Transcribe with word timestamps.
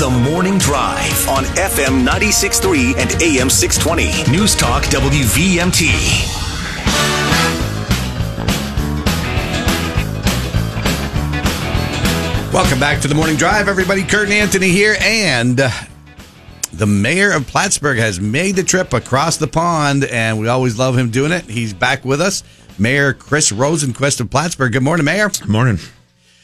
The 0.00 0.08
Morning 0.08 0.56
Drive 0.56 1.28
on 1.28 1.44
FM 1.44 2.08
96.3 2.08 2.96
and 2.96 3.22
AM 3.22 3.50
620. 3.50 4.32
News 4.34 4.54
Talk 4.54 4.84
WVMT. 4.84 5.90
Welcome 12.50 12.80
back 12.80 13.02
to 13.02 13.08
the 13.08 13.14
morning 13.14 13.36
drive, 13.36 13.68
everybody. 13.68 14.02
Kurt 14.02 14.24
and 14.24 14.32
Anthony 14.32 14.70
here, 14.70 14.96
and 15.02 15.60
uh, 15.60 15.70
the 16.72 16.86
mayor 16.86 17.32
of 17.32 17.46
Plattsburgh 17.46 17.98
has 17.98 18.18
made 18.18 18.56
the 18.56 18.64
trip 18.64 18.94
across 18.94 19.36
the 19.36 19.48
pond, 19.48 20.04
and 20.04 20.40
we 20.40 20.48
always 20.48 20.78
love 20.78 20.96
him 20.96 21.10
doing 21.10 21.30
it. 21.30 21.44
He's 21.44 21.74
back 21.74 22.06
with 22.06 22.22
us, 22.22 22.42
Mayor 22.78 23.12
Chris 23.12 23.52
Rosenquest 23.52 24.22
of 24.22 24.30
Plattsburgh. 24.30 24.72
Good 24.72 24.82
morning, 24.82 25.04
Mayor. 25.04 25.28
Good 25.28 25.50
morning. 25.50 25.78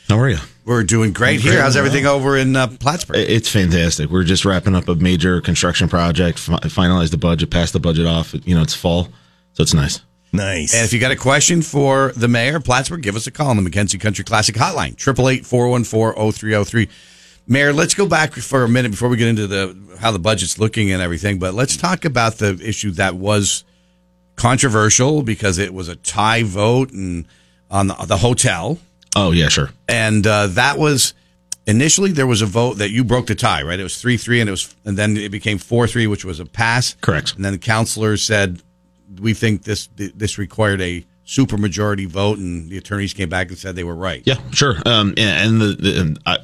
How 0.09 0.19
are 0.19 0.29
you? 0.29 0.39
We're 0.65 0.85
doing 0.85 1.13
great 1.13 1.41
here. 1.41 1.61
How's 1.61 1.77
everything 1.77 2.07
over 2.07 2.37
in 2.37 2.55
uh, 2.57 2.69
Plattsburgh? 2.69 3.17
It's 3.19 3.49
fantastic. 3.49 4.11
We're 4.11 4.25
just 4.25 4.45
wrapping 4.45 4.75
up 4.75 4.89
a 4.89 4.95
major 4.95 5.41
construction 5.41 5.89
project, 5.89 6.39
fi- 6.39 6.59
finalized 6.59 7.11
the 7.11 7.19
budget, 7.19 7.51
passed 7.51 7.73
the 7.73 7.81
budget 7.81 8.07
off. 8.07 8.35
You 8.47 8.55
know, 8.55 8.63
it's 8.63 8.75
fall, 8.75 9.05
so 9.53 9.63
it's 9.63 9.75
nice. 9.75 10.01
Nice. 10.33 10.75
And 10.75 10.85
if 10.85 10.93
you 10.93 10.99
got 11.01 11.13
a 11.13 11.17
question 11.17 11.63
for 11.63 12.13
the 12.17 12.29
mayor 12.29 12.57
of 12.57 12.65
Plattsburgh, 12.65 13.03
give 13.03 13.17
us 13.17 13.27
a 13.27 13.31
call 13.31 13.49
on 13.49 13.63
the 13.63 13.69
McKenzie 13.69 14.01
Country 14.01 14.25
Classic 14.25 14.55
Hotline, 14.55 14.97
888-414-0303. 14.97 16.89
Mayor, 17.49 17.73
let's 17.73 17.95
go 17.95 18.07
back 18.07 18.33
for 18.35 18.65
a 18.65 18.69
minute 18.69 18.91
before 18.91 19.09
we 19.09 19.17
get 19.17 19.29
into 19.29 19.47
the 19.47 19.77
how 20.01 20.11
the 20.11 20.19
budget's 20.19 20.59
looking 20.59 20.91
and 20.91 21.01
everything, 21.01 21.39
but 21.39 21.55
let's 21.55 21.77
talk 21.77 22.05
about 22.05 22.39
the 22.39 22.59
issue 22.63 22.91
that 22.93 23.15
was 23.15 23.65
controversial 24.35 25.23
because 25.23 25.59
it 25.59 25.73
was 25.73 25.89
a 25.89 25.97
tie 25.97 26.43
vote 26.43 26.93
and 26.93 27.25
on 27.71 27.87
the, 27.87 27.95
the 28.07 28.19
hotel. 28.19 28.79
Oh 29.17 29.33
yeah, 29.33 29.49
sure. 29.49 29.71
And 29.89 30.25
uh, 30.27 30.47
that 30.49 30.79
was 30.79 31.15
initially 31.67 32.13
there 32.13 32.27
was 32.29 32.43
a 32.43 32.47
vote 32.47 32.75
that 32.75 32.91
you 32.91 33.03
broke 33.03 33.27
the 33.27 33.35
tie, 33.35 33.63
right? 33.63 33.81
It 33.81 33.83
was 33.83 33.95
3-3 33.95 34.41
and 34.43 34.49
it 34.49 34.53
was 34.53 34.73
and 34.85 34.97
then 34.97 35.17
it 35.17 35.31
became 35.33 35.59
4-3 35.59 36.09
which 36.09 36.25
was 36.25 36.39
a 36.39 36.45
pass. 36.47 36.95
Correct. 37.01 37.35
And 37.35 37.45
then 37.45 37.53
the 37.53 37.59
counselors 37.59 38.23
said 38.23 38.63
we 39.21 39.35
think 39.35 39.63
this 39.65 39.89
this 39.97 40.39
required 40.39 40.81
a 40.81 41.05
supermajority 41.27 42.07
vote, 42.07 42.39
and 42.39 42.71
the 42.71 42.79
attorneys 42.79 43.13
came 43.13 43.29
back 43.29 43.49
and 43.49 43.59
said 43.59 43.75
they 43.75 43.83
were 43.85 43.97
right. 43.97 44.23
Yeah, 44.25 44.37
sure. 44.53 44.77
Um, 44.87 45.11
and, 45.17 45.19
and 45.19 45.61
the, 45.61 45.67
the 45.83 46.01
and 46.01 46.19
I, 46.25 46.39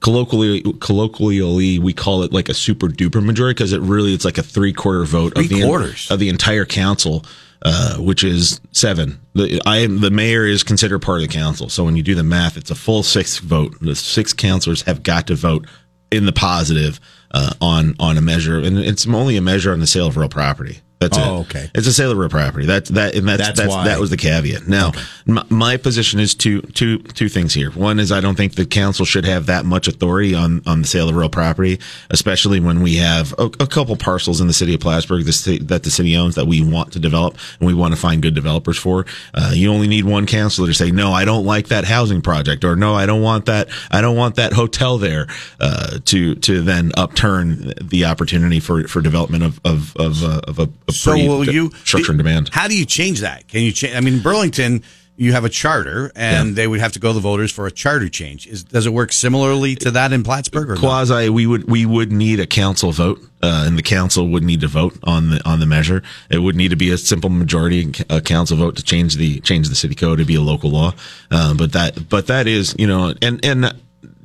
colloquially, 0.00 0.62
colloquially, 0.80 1.78
we 1.78 1.92
call 1.92 2.22
it 2.22 2.32
like 2.32 2.48
a 2.48 2.54
super 2.54 2.88
duper 2.88 3.24
majority 3.24 3.54
because 3.54 3.72
it 3.72 3.80
really 3.80 4.14
it's 4.14 4.24
like 4.24 4.38
a 4.38 4.42
three 4.42 4.72
quarter 4.72 5.04
vote 5.04 5.34
Three 5.34 5.44
of 5.44 5.50
the 5.50 5.62
quarters. 5.62 6.10
of 6.10 6.18
the 6.18 6.28
entire 6.28 6.64
council. 6.64 7.24
Uh, 7.64 7.96
which 7.98 8.24
is 8.24 8.60
seven. 8.72 9.20
The 9.34 9.60
I 9.64 9.78
am 9.78 10.00
the 10.00 10.10
mayor 10.10 10.44
is 10.44 10.64
considered 10.64 10.98
part 10.98 11.22
of 11.22 11.28
the 11.28 11.32
council. 11.32 11.68
So 11.68 11.84
when 11.84 11.94
you 11.94 12.02
do 12.02 12.16
the 12.16 12.24
math, 12.24 12.56
it's 12.56 12.72
a 12.72 12.74
full 12.74 13.04
six 13.04 13.38
vote. 13.38 13.78
The 13.80 13.94
six 13.94 14.32
councilors 14.32 14.82
have 14.82 15.04
got 15.04 15.28
to 15.28 15.36
vote 15.36 15.68
in 16.10 16.26
the 16.26 16.32
positive 16.32 16.98
uh, 17.30 17.52
on 17.60 17.94
on 18.00 18.18
a 18.18 18.20
measure, 18.20 18.58
and 18.58 18.78
it's 18.78 19.06
only 19.06 19.36
a 19.36 19.40
measure 19.40 19.72
on 19.72 19.78
the 19.78 19.86
sale 19.86 20.08
of 20.08 20.16
real 20.16 20.28
property. 20.28 20.80
That's 21.02 21.18
Oh, 21.18 21.38
it. 21.38 21.40
okay. 21.42 21.70
It's 21.74 21.86
a 21.86 21.92
sale 21.92 22.10
of 22.12 22.18
real 22.18 22.28
property. 22.28 22.66
That's 22.66 22.90
that, 22.90 23.14
and 23.14 23.28
that's, 23.28 23.42
That's 23.42 23.58
that's, 23.58 23.68
why. 23.70 23.84
that 23.84 23.98
was 24.00 24.10
the 24.10 24.16
caveat. 24.16 24.66
Now, 24.68 24.92
my, 25.26 25.44
my 25.50 25.76
position 25.76 26.20
is 26.20 26.34
two 26.34 26.62
two 26.62 26.98
two 26.98 27.28
things 27.28 27.52
here. 27.54 27.70
One 27.72 27.98
is 28.00 28.12
I 28.12 28.20
don't 28.20 28.36
think 28.36 28.54
the 28.54 28.66
council 28.66 29.04
should 29.04 29.24
have 29.24 29.46
that 29.46 29.64
much 29.64 29.88
authority 29.88 30.34
on 30.34 30.62
on 30.66 30.82
the 30.82 30.88
sale 30.88 31.08
of 31.08 31.16
real 31.16 31.28
property, 31.28 31.80
especially 32.10 32.60
when 32.60 32.82
we 32.82 32.96
have 32.96 33.32
a, 33.38 33.44
a 33.60 33.66
couple 33.66 33.96
parcels 33.96 34.40
in 34.40 34.46
the 34.46 34.52
city 34.52 34.74
of 34.74 34.80
Plattsburgh 34.80 35.24
the 35.24 35.32
city, 35.32 35.58
that 35.64 35.82
the 35.82 35.90
city 35.90 36.16
owns 36.16 36.34
that 36.36 36.46
we 36.46 36.62
want 36.62 36.92
to 36.92 36.98
develop 37.00 37.36
and 37.60 37.66
we 37.66 37.74
want 37.74 37.94
to 37.94 38.00
find 38.00 38.22
good 38.22 38.34
developers 38.34 38.78
for. 38.78 39.04
Uh, 39.34 39.52
you 39.54 39.70
only 39.72 39.88
need 39.88 40.04
one 40.04 40.26
councilor 40.26 40.66
to 40.68 40.74
say 40.74 40.90
no, 40.90 41.12
I 41.12 41.24
don't 41.24 41.44
like 41.44 41.68
that 41.68 41.84
housing 41.84 42.22
project, 42.22 42.64
or 42.64 42.76
no, 42.76 42.94
I 42.94 43.06
don't 43.06 43.22
want 43.22 43.46
that. 43.46 43.68
I 43.90 44.00
don't 44.00 44.16
want 44.16 44.36
that 44.36 44.52
hotel 44.52 44.98
there. 44.98 45.26
Uh, 45.60 45.98
to 46.06 46.34
to 46.36 46.60
then 46.62 46.92
upturn 46.96 47.72
the 47.80 48.04
opportunity 48.04 48.60
for 48.60 48.86
for 48.88 49.00
development 49.00 49.42
of 49.44 49.60
of 49.64 49.96
of, 49.96 50.22
uh, 50.22 50.40
of 50.46 50.58
a 50.58 50.68
So 50.92 51.16
will 51.16 51.48
you 51.48 51.70
structure 51.84 52.12
and 52.12 52.18
demand. 52.18 52.50
How 52.52 52.68
do 52.68 52.76
you 52.76 52.84
change 52.84 53.20
that? 53.20 53.48
Can 53.48 53.62
you 53.62 53.72
change? 53.72 53.94
I 53.96 54.00
mean, 54.00 54.20
Burlington, 54.20 54.82
you 55.16 55.32
have 55.32 55.44
a 55.44 55.48
charter, 55.50 56.10
and 56.16 56.48
Yeah. 56.48 56.54
they 56.54 56.66
would 56.66 56.80
have 56.80 56.92
to 56.92 56.98
go 56.98 57.08
to 57.08 57.14
the 57.14 57.20
voters 57.20 57.52
for 57.52 57.66
a 57.66 57.70
charter 57.70 58.08
change. 58.08 58.46
Is 58.46 58.64
does 58.64 58.86
it 58.86 58.92
work 58.92 59.12
similarly 59.12 59.74
to 59.76 59.90
that 59.92 60.12
in 60.12 60.22
Plattsburgh? 60.22 60.70
Or 60.70 60.74
no? 60.74 60.80
quasi 60.80 61.28
we 61.28 61.46
would 61.46 61.64
we 61.70 61.84
would 61.86 62.10
need 62.10 62.40
a 62.40 62.46
council 62.46 62.92
vote 62.92 63.20
uh, 63.42 63.64
and 63.66 63.76
the 63.76 63.82
council 63.82 64.26
would 64.28 64.42
need 64.42 64.60
to 64.62 64.68
vote 64.68 64.96
on 65.04 65.30
the 65.30 65.40
on 65.48 65.60
the 65.60 65.66
measure 65.66 66.02
it 66.30 66.38
would 66.38 66.56
need 66.56 66.70
to 66.70 66.76
be 66.76 66.90
a 66.90 66.96
simple 66.98 67.28
majority 67.30 67.92
a 68.08 68.20
council 68.20 68.56
vote 68.56 68.76
to 68.76 68.82
change 68.82 69.16
the 69.16 69.40
change 69.40 69.68
the 69.68 69.74
city 69.74 69.94
code 69.94 70.18
to 70.18 70.24
be 70.24 70.34
a 70.36 70.40
local 70.40 70.70
law 70.70 70.92
uh, 71.30 71.52
but 71.54 71.72
that 71.72 72.08
but 72.08 72.26
that 72.28 72.46
is 72.46 72.74
you 72.78 72.86
know 72.86 73.12
and 73.20 73.44
and 73.44 73.74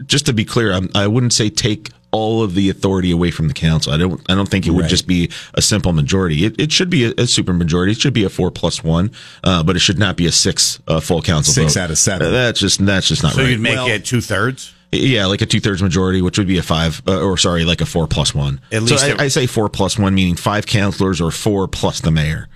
just 0.06 0.25
to 0.27 0.33
be 0.33 0.45
clear 0.45 0.72
I'm, 0.72 0.89
i 0.95 1.06
wouldn't 1.07 1.33
say 1.33 1.50
take 1.50 1.89
all 2.17 2.41
of 2.44 2.55
the 2.55 2.69
authority 2.69 3.11
away 3.11 3.31
from 3.31 3.47
the 3.47 3.53
council. 3.53 3.94
I 3.94 3.97
don't. 3.97 4.19
I 4.29 4.35
don't 4.35 4.50
think 4.50 4.66
it 4.66 4.72
would 4.72 4.81
Right. 4.83 4.89
just 4.89 5.07
be 5.07 5.29
a 5.53 5.61
simple 5.61 5.94
majority. 5.94 6.45
It, 6.45 6.59
it 6.59 6.72
should 6.72 6.89
be 6.89 7.05
a, 7.05 7.13
a 7.17 7.28
super 7.28 7.53
majority. 7.53 7.91
It 7.94 8.00
should 8.00 8.13
be 8.13 8.23
a 8.23 8.29
four 8.29 8.50
plus 8.51 8.83
one, 8.83 9.11
uh, 9.44 9.63
but 9.63 9.75
it 9.75 9.79
should 9.79 10.00
not 10.00 10.17
be 10.17 10.25
a 10.25 10.31
six 10.31 10.79
uh, 10.88 11.00
full 11.00 11.22
council 11.22 11.53
Six 11.53 11.73
vote. 11.75 11.81
out 11.81 11.91
of 11.91 11.97
seven. 11.97 12.27
Uh, 12.27 12.31
that's 12.31 12.59
just 12.59 12.85
that's 12.85 13.07
just 13.07 13.23
not 13.23 13.33
So 13.33 13.41
right. 13.41 13.51
you'd 13.51 13.59
make 13.59 13.75
Well- 13.75 13.88
it 13.88 14.03
two 14.06 14.22
thirds. 14.22 14.73
Yeah, 14.91 15.25
like 15.25 15.41
a 15.41 15.45
two 15.45 15.59
thirds 15.59 15.81
majority, 15.83 16.22
which 16.22 16.38
would 16.38 16.47
be 16.47 16.57
a 16.59 16.63
five, 16.63 17.01
uh, 17.06 17.19
or 17.22 17.38
sorry, 17.38 17.66
like 17.66 17.81
a 17.81 17.85
four 17.85 18.07
plus 18.07 18.33
one. 18.33 18.61
At 18.72 18.83
least 18.83 19.01
so 19.06 19.16
I, 19.19 19.25
I 19.25 19.27
say 19.27 19.45
four 19.45 19.67
plus 19.67 20.00
one, 20.00 20.16
meaning 20.16 20.35
five 20.35 20.66
councilors 20.66 21.19
or 21.19 21.29
four 21.29 21.67
plus 21.67 22.00
the 22.00 22.09
mayor. 22.11 22.47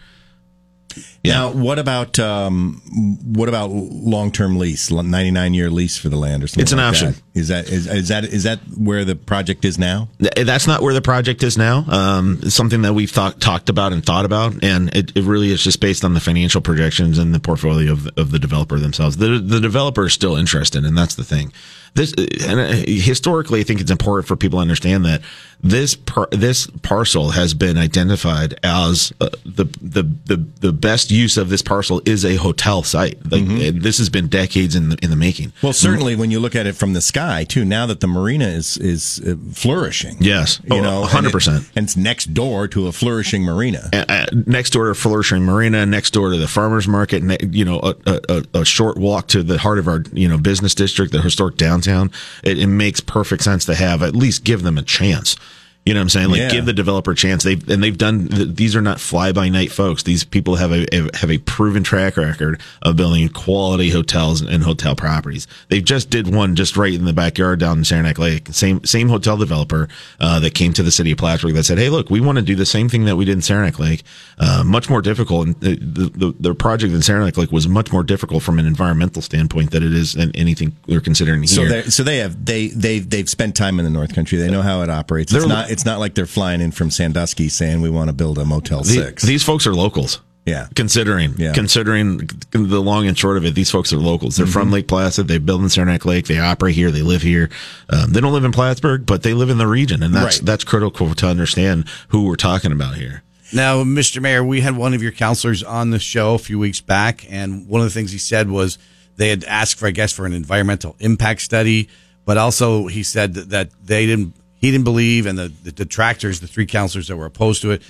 Yeah. 1.23 1.33
Now, 1.33 1.51
what 1.51 1.77
about 1.77 2.17
um, 2.19 2.81
what 3.23 3.47
about 3.47 3.69
long 3.69 4.31
term 4.31 4.57
lease, 4.57 4.89
ninety 4.91 5.29
nine 5.31 5.53
year 5.53 5.69
lease 5.69 5.97
for 5.97 6.09
the 6.09 6.15
land 6.17 6.43
or 6.43 6.47
something? 6.47 6.63
It's 6.63 6.71
an 6.71 6.79
like 6.79 6.87
option. 6.87 7.11
that? 7.11 7.21
Is 7.33 7.47
that 7.47 7.69
is, 7.69 7.87
is 7.87 8.09
that 8.09 8.25
is 8.25 8.43
that 8.43 8.59
where 8.77 9.05
the 9.05 9.15
project 9.15 9.63
is 9.63 9.79
now? 9.79 10.09
That's 10.19 10.67
not 10.67 10.81
where 10.81 10.93
the 10.93 11.01
project 11.01 11.43
is 11.43 11.57
now. 11.57 11.85
Um, 11.87 12.39
it's 12.43 12.53
something 12.55 12.81
that 12.81 12.93
we've 12.93 13.09
thought, 13.09 13.39
talked 13.39 13.69
about 13.69 13.93
and 13.93 14.05
thought 14.05 14.25
about, 14.25 14.61
and 14.65 14.93
it, 14.93 15.15
it 15.15 15.23
really 15.23 15.49
is 15.49 15.63
just 15.63 15.79
based 15.79 16.03
on 16.03 16.13
the 16.13 16.19
financial 16.19 16.59
projections 16.59 17.17
and 17.17 17.33
the 17.33 17.39
portfolio 17.39 17.93
of, 17.93 18.09
of 18.17 18.31
the 18.31 18.39
developer 18.39 18.77
themselves. 18.79 19.15
The, 19.15 19.39
the 19.39 19.61
developer 19.61 20.07
is 20.07 20.13
still 20.13 20.35
interested, 20.35 20.83
and 20.83 20.97
that's 20.97 21.15
the 21.15 21.23
thing. 21.23 21.53
This 21.93 22.13
and 22.13 22.59
uh, 22.59 22.67
historically, 22.85 23.59
I 23.59 23.63
think 23.63 23.81
it's 23.81 23.91
important 23.91 24.27
for 24.27 24.35
people 24.37 24.59
to 24.59 24.61
understand 24.61 25.05
that 25.05 25.21
this 25.61 25.95
par- 25.95 26.29
this 26.31 26.67
parcel 26.83 27.31
has 27.31 27.53
been 27.53 27.77
identified 27.77 28.57
as 28.63 29.11
uh, 29.19 29.29
the, 29.45 29.65
the 29.81 30.03
the 30.25 30.37
the 30.61 30.71
best 30.71 31.11
use 31.11 31.35
of 31.35 31.49
this 31.49 31.61
parcel 31.61 32.01
is 32.05 32.23
a 32.23 32.35
hotel 32.35 32.83
site. 32.83 33.19
Like 33.29 33.41
and 33.41 33.81
this 33.81 33.97
has 33.97 34.09
been 34.09 34.27
decades 34.27 34.73
in 34.73 34.89
the 34.89 34.97
in 35.01 35.09
the 35.09 35.17
making. 35.17 35.51
Well, 35.61 35.73
certainly 35.73 36.15
when 36.15 36.31
you 36.31 36.39
look 36.39 36.55
at 36.55 36.65
it 36.65 36.77
from 36.77 36.93
the 36.93 37.01
sky 37.01 37.20
too. 37.47 37.65
Now 37.65 37.85
that 37.85 37.99
the 37.99 38.07
marina 38.07 38.45
is 38.47 38.77
is 38.77 39.21
uh, 39.25 39.35
flourishing, 39.53 40.17
Yes. 40.19 40.59
you 40.65 40.77
Oh, 40.77 40.81
know, 40.81 41.03
100%. 41.07 41.71
and, 41.75 41.83
it's 41.85 41.95
next 41.97 42.33
door 42.33 42.67
to 42.69 42.87
a 42.87 42.91
flourishing 42.91 43.43
marina. 43.43 43.89
uh, 43.93 44.25
next 44.47 44.71
door 44.71 44.85
to 44.85 44.91
a 44.91 44.95
Flourishing 44.95 45.43
Marina, 45.43 45.85
next 45.85 46.11
door 46.11 46.31
to 46.31 46.37
the 46.37 46.47
farmers 46.47 46.87
market, 46.87 47.21
you 47.53 47.65
know, 47.65 47.79
a, 47.79 47.95
a, 48.05 48.19
a- 48.53 48.59
a 48.61 48.65
short 48.65 48.97
walk 48.97 49.27
to 49.27 49.43
the 49.43 49.57
heart 49.57 49.79
of 49.79 49.87
our, 49.87 50.03
you 50.13 50.27
know, 50.27 50.37
business 50.37 50.73
district, 50.75 51.11
the 51.11 51.21
historic 51.21 51.57
downtown. 51.57 52.11
It, 52.43 52.57
it 52.59 52.67
makes 52.67 52.99
perfect 52.99 53.43
sense 53.43 53.65
to 53.65 53.75
have 53.75 54.01
at 54.03 54.15
least 54.15 54.43
give 54.43 54.61
them 54.63 54.77
a 54.77 54.83
chance. 54.83 55.35
You 55.83 55.95
know 55.95 55.99
what 55.99 56.03
I'm 56.03 56.09
saying? 56.09 56.29
Like 56.29 56.39
Yeah. 56.41 56.49
give 56.51 56.65
the 56.67 56.73
developer 56.73 57.09
a 57.11 57.15
chance. 57.15 57.43
They've 57.43 57.67
and 57.67 57.81
they've 57.81 57.97
done. 57.97 58.29
These 58.53 58.75
are 58.75 58.83
not 58.83 58.99
fly 58.99 59.31
by 59.31 59.49
night 59.49 59.71
folks. 59.71 60.03
These 60.03 60.23
people 60.23 60.57
have 60.57 60.71
a 60.71 60.85
have 61.15 61.31
a 61.31 61.39
proven 61.39 61.81
track 61.83 62.17
record 62.17 62.61
of 62.83 62.95
building 62.95 63.27
quality 63.29 63.89
hotels 63.89 64.41
and 64.41 64.61
hotel 64.61 64.95
properties. 64.95 65.47
They 65.69 65.81
just 65.81 66.11
did 66.11 66.31
one 66.31 66.55
just 66.55 66.77
right 66.77 66.93
in 66.93 67.05
the 67.05 67.13
backyard 67.13 67.59
down 67.59 67.79
in 67.79 67.83
Saranac 67.83 68.19
Lake. 68.19 68.49
Same 68.51 68.83
same 68.83 69.09
hotel 69.09 69.37
developer 69.37 69.89
uh, 70.19 70.39
that 70.41 70.53
came 70.53 70.71
to 70.73 70.83
the 70.83 70.91
city 70.91 71.13
of 71.13 71.17
Plattsburgh 71.17 71.55
that 71.55 71.63
said, 71.63 71.79
"Hey, 71.79 71.89
look, 71.89 72.11
we 72.11 72.21
want 72.21 72.35
to 72.37 72.43
do 72.43 72.53
the 72.53 72.65
same 72.65 72.87
thing 72.87 73.05
that 73.05 73.15
we 73.15 73.25
did 73.25 73.33
in 73.33 73.41
Saranac 73.41 73.79
Lake. 73.79 74.03
Uh, 74.37 74.63
much 74.63 74.87
more 74.87 75.01
difficult. 75.01 75.47
And 75.47 75.59
the, 75.61 75.75
the 76.13 76.35
the 76.39 76.53
project 76.53 76.93
in 76.93 77.01
Saranac 77.01 77.37
Lake 77.37 77.51
was 77.51 77.67
much 77.67 77.91
more 77.91 78.03
difficult 78.03 78.43
from 78.43 78.59
an 78.59 78.67
environmental 78.67 79.23
standpoint 79.23 79.71
than 79.71 79.81
it 79.81 79.93
is 79.93 80.13
in 80.15 80.31
anything 80.35 80.75
they're 80.85 81.01
considering 81.01 81.47
So 81.47 81.61
here. 81.61 81.81
they 81.81 81.89
so 81.89 82.03
they 82.03 82.17
have 82.19 82.45
they 82.45 82.67
they 82.67 82.99
they've 82.99 83.27
spent 83.27 83.55
time 83.55 83.79
in 83.79 83.85
the 83.85 83.91
North 83.91 84.13
Country. 84.13 84.37
They 84.37 84.51
know 84.51 84.61
how 84.61 84.83
it 84.83 84.89
operates. 84.91 85.33
It's 85.33 85.41
They're- 85.43 85.49
not 85.49 85.70
it's 85.71 85.85
not 85.85 85.99
like 85.99 86.13
they're 86.15 86.25
flying 86.25 86.61
in 86.61 86.71
from 86.71 86.91
Sandusky 86.91 87.49
saying 87.49 87.81
we 87.81 87.89
want 87.89 88.09
to 88.09 88.13
build 88.13 88.37
a 88.37 88.45
Motel 88.45 88.79
The- 88.81 88.85
Six. 88.93 89.23
These 89.23 89.43
folks 89.43 89.65
are 89.65 89.73
locals. 89.73 90.19
Yeah. 90.45 90.67
Considering, 90.75 91.35
Yeah. 91.37 91.53
considering 91.53 92.27
the 92.51 92.81
long 92.81 93.05
and 93.07 93.15
short 93.17 93.37
of 93.37 93.45
it, 93.45 93.53
these 93.53 93.69
folks 93.69 93.93
are 93.93 93.97
locals. 93.97 94.37
They're 94.37 94.47
Mm-hmm. 94.47 94.53
from 94.53 94.71
Lake 94.71 94.87
Placid. 94.87 95.27
They 95.27 95.37
build 95.37 95.61
in 95.61 95.69
Saranac 95.69 96.03
Lake. 96.03 96.25
They 96.25 96.39
operate 96.39 96.73
here. 96.73 96.89
They 96.89 97.03
live 97.03 97.21
here. 97.21 97.49
Um, 97.89 98.11
they 98.11 98.21
don't 98.21 98.33
live 98.33 98.43
in 98.43 98.51
Plattsburgh, 98.51 99.05
but 99.05 99.21
they 99.21 99.35
live 99.35 99.51
in 99.51 99.59
the 99.59 99.67
region, 99.67 100.01
and 100.01 100.13
that's 100.15 100.37
Right. 100.39 100.45
that's 100.45 100.63
critical 100.63 101.13
to 101.13 101.27
understand 101.27 101.85
who 102.07 102.23
we're 102.23 102.35
talking 102.37 102.71
about 102.71 102.95
here. 102.95 103.21
Now, 103.53 103.83
Mr. 103.83 104.19
Mayor, 104.21 104.43
we 104.43 104.61
had 104.61 104.75
one 104.77 104.93
of 104.95 105.03
your 105.03 105.11
counselors 105.11 105.61
on 105.61 105.91
the 105.91 105.99
show 105.99 106.33
a 106.33 106.39
few 106.39 106.57
weeks 106.57 106.81
back, 106.81 107.25
and 107.29 107.67
one 107.67 107.81
of 107.81 107.85
the 107.85 107.91
things 107.93 108.11
he 108.11 108.17
said 108.17 108.49
was 108.49 108.79
they 109.17 109.29
had 109.29 109.43
asked 109.43 109.77
for, 109.77 109.87
I 109.87 109.91
guess, 109.91 110.11
for 110.11 110.25
an 110.25 110.33
environmental 110.33 110.95
impact 110.99 111.41
study, 111.41 111.87
but 112.25 112.37
also 112.37 112.87
he 112.87 113.03
said 113.03 113.35
that, 113.35 113.49
that 113.49 113.69
they 113.85 114.05
didn't, 114.07 114.33
he 114.61 114.71
didn't 114.71 114.83
believe, 114.83 115.25
and 115.25 115.37
the, 115.37 115.51
the 115.63 115.71
detractors, 115.71 116.39
the 116.39 116.47
three 116.47 116.67
counselors 116.67 117.07
that 117.07 117.17
were 117.17 117.25
opposed 117.25 117.63
to 117.63 117.71
it, 117.71 117.81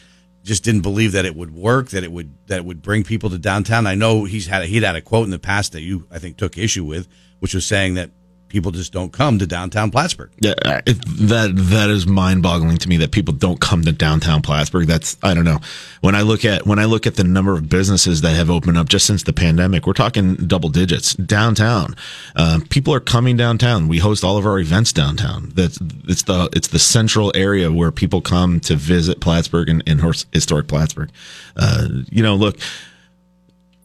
just 0.44 0.64
didn't 0.64 0.82
believe 0.82 1.12
that 1.12 1.26
it 1.26 1.36
would 1.36 1.54
work, 1.54 1.90
that 1.90 2.04
it 2.04 2.12
would 2.12 2.34
that 2.48 2.60
it 2.60 2.66
would 2.66 2.82
bring 2.82 3.04
people 3.04 3.30
to 3.30 3.38
downtown. 3.38 3.86
I 3.86 3.94
know 3.94 4.24
he's 4.24 4.48
had 4.48 4.64
a, 4.64 4.66
he'd 4.66 4.84
had 4.84 4.96
a 4.96 5.02
quote 5.02 5.26
in 5.26 5.32
the 5.32 5.38
past 5.38 5.74
that 5.74 5.82
you 5.82 6.08
I 6.10 6.18
think 6.18 6.38
took 6.38 6.58
issue 6.58 6.84
with, 6.84 7.08
which 7.40 7.54
was 7.54 7.66
saying 7.66 7.96
that 7.96 8.10
people 8.52 8.72
just 8.72 8.92
don't 8.92 9.12
come 9.12 9.40
to 9.40 9.48
downtown 9.48 9.92
Plattsburgh. 9.92 10.30
Yeah, 10.40 10.54
that 10.64 11.52
that 11.56 11.90
is 11.90 12.06
mind-boggling 12.06 12.78
to 12.78 12.90
me 12.90 12.98
that 12.98 13.12
people 13.12 13.34
don't 13.34 13.60
come 13.60 13.84
to 13.84 13.92
downtown 13.92 14.42
Plattsburgh. 14.42 14.88
That's 14.88 15.18
I 15.24 15.34
don't 15.34 15.46
know. 15.46 15.60
When 16.02 16.16
I 16.16 16.22
look 16.22 16.44
at 16.44 16.66
when 16.68 16.80
I 16.80 16.86
look 16.86 17.08
at 17.08 17.16
the 17.16 17.24
number 17.24 17.54
of 17.54 17.70
businesses 17.70 18.22
that 18.22 18.36
have 18.36 18.50
opened 18.50 18.78
up 18.78 18.90
just 18.90 19.06
since 19.06 19.24
the 19.24 19.34
pandemic, 19.34 19.88
we're 19.88 19.94
talking 19.94 20.36
double 20.36 20.70
digits 20.70 21.14
downtown. 21.16 21.96
Uh, 22.36 22.60
people 22.70 22.94
are 22.94 23.00
coming 23.00 23.38
downtown. 23.38 23.88
We 23.88 24.00
host 24.00 24.24
all 24.24 24.38
of 24.38 24.46
our 24.46 24.60
events 24.60 24.92
downtown. 24.92 25.52
That's 25.56 25.80
it's 26.08 26.24
the 26.24 26.50
it's 26.54 26.68
the 26.68 26.80
central 26.80 27.32
area 27.36 27.72
where 27.72 27.92
people 27.92 28.22
come 28.22 28.60
to 28.62 28.76
visit 28.76 29.22
Plattsburgh 29.22 29.70
and, 29.70 29.84
and 29.88 30.02
historic 30.34 30.68
Plattsburgh. 30.68 31.10
Uh, 31.56 31.88
you 32.10 32.22
know, 32.22 32.36
look 32.36 32.58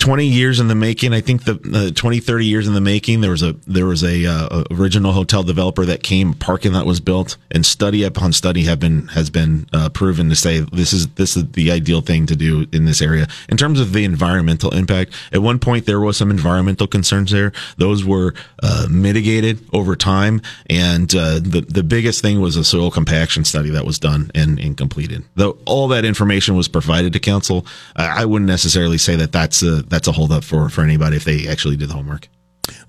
20 0.07 0.25
years 0.25 0.61
in 0.61 0.69
the 0.69 0.75
making. 0.77 1.13
I 1.13 1.21
think 1.21 1.43
the 1.43 1.89
uh, 1.89 1.91
20, 1.93 2.21
30 2.21 2.47
years 2.47 2.69
in 2.69 2.75
the 2.75 2.81
making. 2.81 3.23
There 3.23 3.33
was 3.33 3.43
a 3.43 3.55
there 3.67 3.87
was 3.87 4.05
a 4.05 4.25
uh, 4.25 4.63
original 4.71 5.11
hotel 5.11 5.43
developer 5.43 5.85
that 5.85 6.05
came, 6.05 6.33
parking 6.33 6.75
lot 6.75 6.87
was 6.87 7.01
built, 7.01 7.37
and 7.51 7.67
study 7.67 8.05
upon 8.05 8.33
study 8.33 8.63
have 8.63 8.79
been 8.79 9.09
has 9.09 9.31
been 9.31 9.67
uh, 9.73 9.89
proven 9.89 10.29
to 10.29 10.37
say 10.37 10.61
this 10.61 10.93
is 10.93 11.09
this 11.15 11.37
is 11.37 11.51
the 11.51 11.73
ideal 11.73 12.03
thing 12.03 12.25
to 12.27 12.37
do 12.37 12.69
in 12.73 12.85
this 12.85 13.03
area 13.03 13.27
in 13.49 13.57
terms 13.57 13.81
of 13.81 13.93
the 13.93 14.05
environmental 14.05 14.73
impact. 14.73 15.13
At 15.33 15.43
one 15.43 15.59
point, 15.59 15.87
there 15.87 15.99
was 15.99 16.17
some 16.17 16.31
environmental 16.31 16.87
concerns 16.87 17.33
there. 17.33 17.53
Those 17.77 18.05
were 18.05 18.33
uh, 18.63 18.87
mitigated 18.89 19.59
over 19.73 19.97
time, 19.97 20.41
and 20.71 21.13
uh, 21.17 21.41
the 21.41 21.67
the 21.69 21.83
biggest 21.83 22.23
thing 22.23 22.41
was 22.41 22.55
a 22.55 22.63
soil 22.63 22.93
compaction 22.93 23.45
study 23.45 23.71
that 23.71 23.85
was 23.85 23.99
done 23.99 24.31
and, 24.37 24.61
and 24.61 24.77
completed. 24.77 25.25
Though 25.35 25.59
all 25.67 25.89
that 25.89 26.05
information 26.05 26.55
was 26.55 26.69
provided 26.69 27.13
to 27.15 27.19
council, 27.19 27.67
I 27.97 28.25
wouldn't 28.25 28.49
necessarily 28.49 28.99
say 28.99 29.17
that 29.17 29.33
that's 29.33 29.65
a 29.65 29.96
that's 29.97 30.09
a 30.09 30.13
holdup 30.13 30.45
for 30.45 30.69
for 30.69 30.83
anybody 30.83 31.17
if 31.17 31.25
they 31.25 31.49
actually 31.49 31.75
did 31.75 31.89
the 31.89 31.95
homework. 31.95 32.29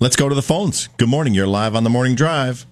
Let's 0.02 0.18
go 0.18 0.28
to 0.28 0.36
the 0.36 0.42
phones. 0.42 0.88
Good 0.98 1.08
morning. 1.08 1.34
You're 1.34 1.48
live 1.48 1.74
on 1.74 1.86
the 1.86 1.90
morning 1.90 2.16
drive. 2.16 2.66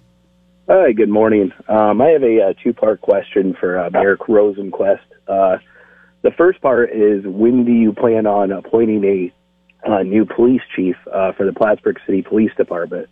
Hi, 0.68 0.92
good 0.92 1.08
morning. 1.08 1.54
Um, 1.70 2.02
I 2.02 2.10
have 2.10 2.24
a, 2.24 2.42
uh, 2.42 2.54
two 2.62 2.74
part 2.74 3.00
question 3.00 3.56
for 3.58 3.80
uh, 3.80 3.90
Mayor 3.92 4.18
Rosenquest. 4.18 5.00
Uh, 5.26 5.60
the 6.22 6.32
first 6.32 6.60
part 6.60 6.92
is 6.92 7.24
when 7.26 7.64
do 7.64 7.72
you 7.72 7.94
plan 7.94 8.28
on 8.28 8.52
appointing 8.52 9.06
a 9.06 9.90
uh, 9.90 10.04
new 10.04 10.26
police 10.26 10.64
chief 10.76 10.98
uh, 11.14 11.32
for 11.32 11.46
the 11.46 11.54
Plattsburgh 11.54 11.98
City 12.06 12.22
Police 12.22 12.52
Department? 12.58 13.08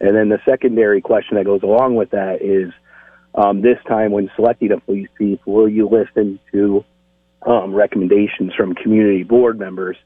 And 0.00 0.14
then 0.14 0.28
the 0.28 0.40
secondary 0.46 1.00
question 1.00 1.38
that 1.38 1.46
goes 1.46 1.62
along 1.62 1.94
with 1.94 2.10
that 2.10 2.42
is 2.42 2.70
um, 3.34 3.62
this 3.62 3.78
time 3.88 4.12
when 4.12 4.30
selecting 4.36 4.72
a 4.72 4.80
police 4.80 5.08
chief, 5.16 5.38
will 5.46 5.70
you 5.70 5.88
listen 5.88 6.38
to 6.52 6.84
um, 7.46 7.72
recommendations 7.72 8.52
from 8.54 8.74
community 8.74 9.22
board 9.22 9.58
members 9.58 9.96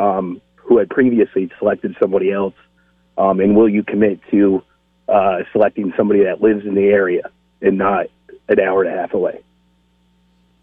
um, 0.00 0.40
who 0.56 0.78
had 0.78 0.88
previously 0.88 1.50
selected 1.58 1.96
somebody 2.00 2.32
else? 2.32 2.54
Um, 3.18 3.40
and 3.40 3.54
will 3.54 3.68
you 3.68 3.82
commit 3.82 4.20
to 4.30 4.62
uh, 5.08 5.38
selecting 5.52 5.92
somebody 5.96 6.24
that 6.24 6.40
lives 6.40 6.64
in 6.64 6.74
the 6.74 6.86
area 6.86 7.30
and 7.60 7.76
not 7.76 8.06
an 8.48 8.60
hour 8.60 8.82
and 8.82 8.94
a 8.94 8.98
half 8.98 9.12
away? 9.12 9.42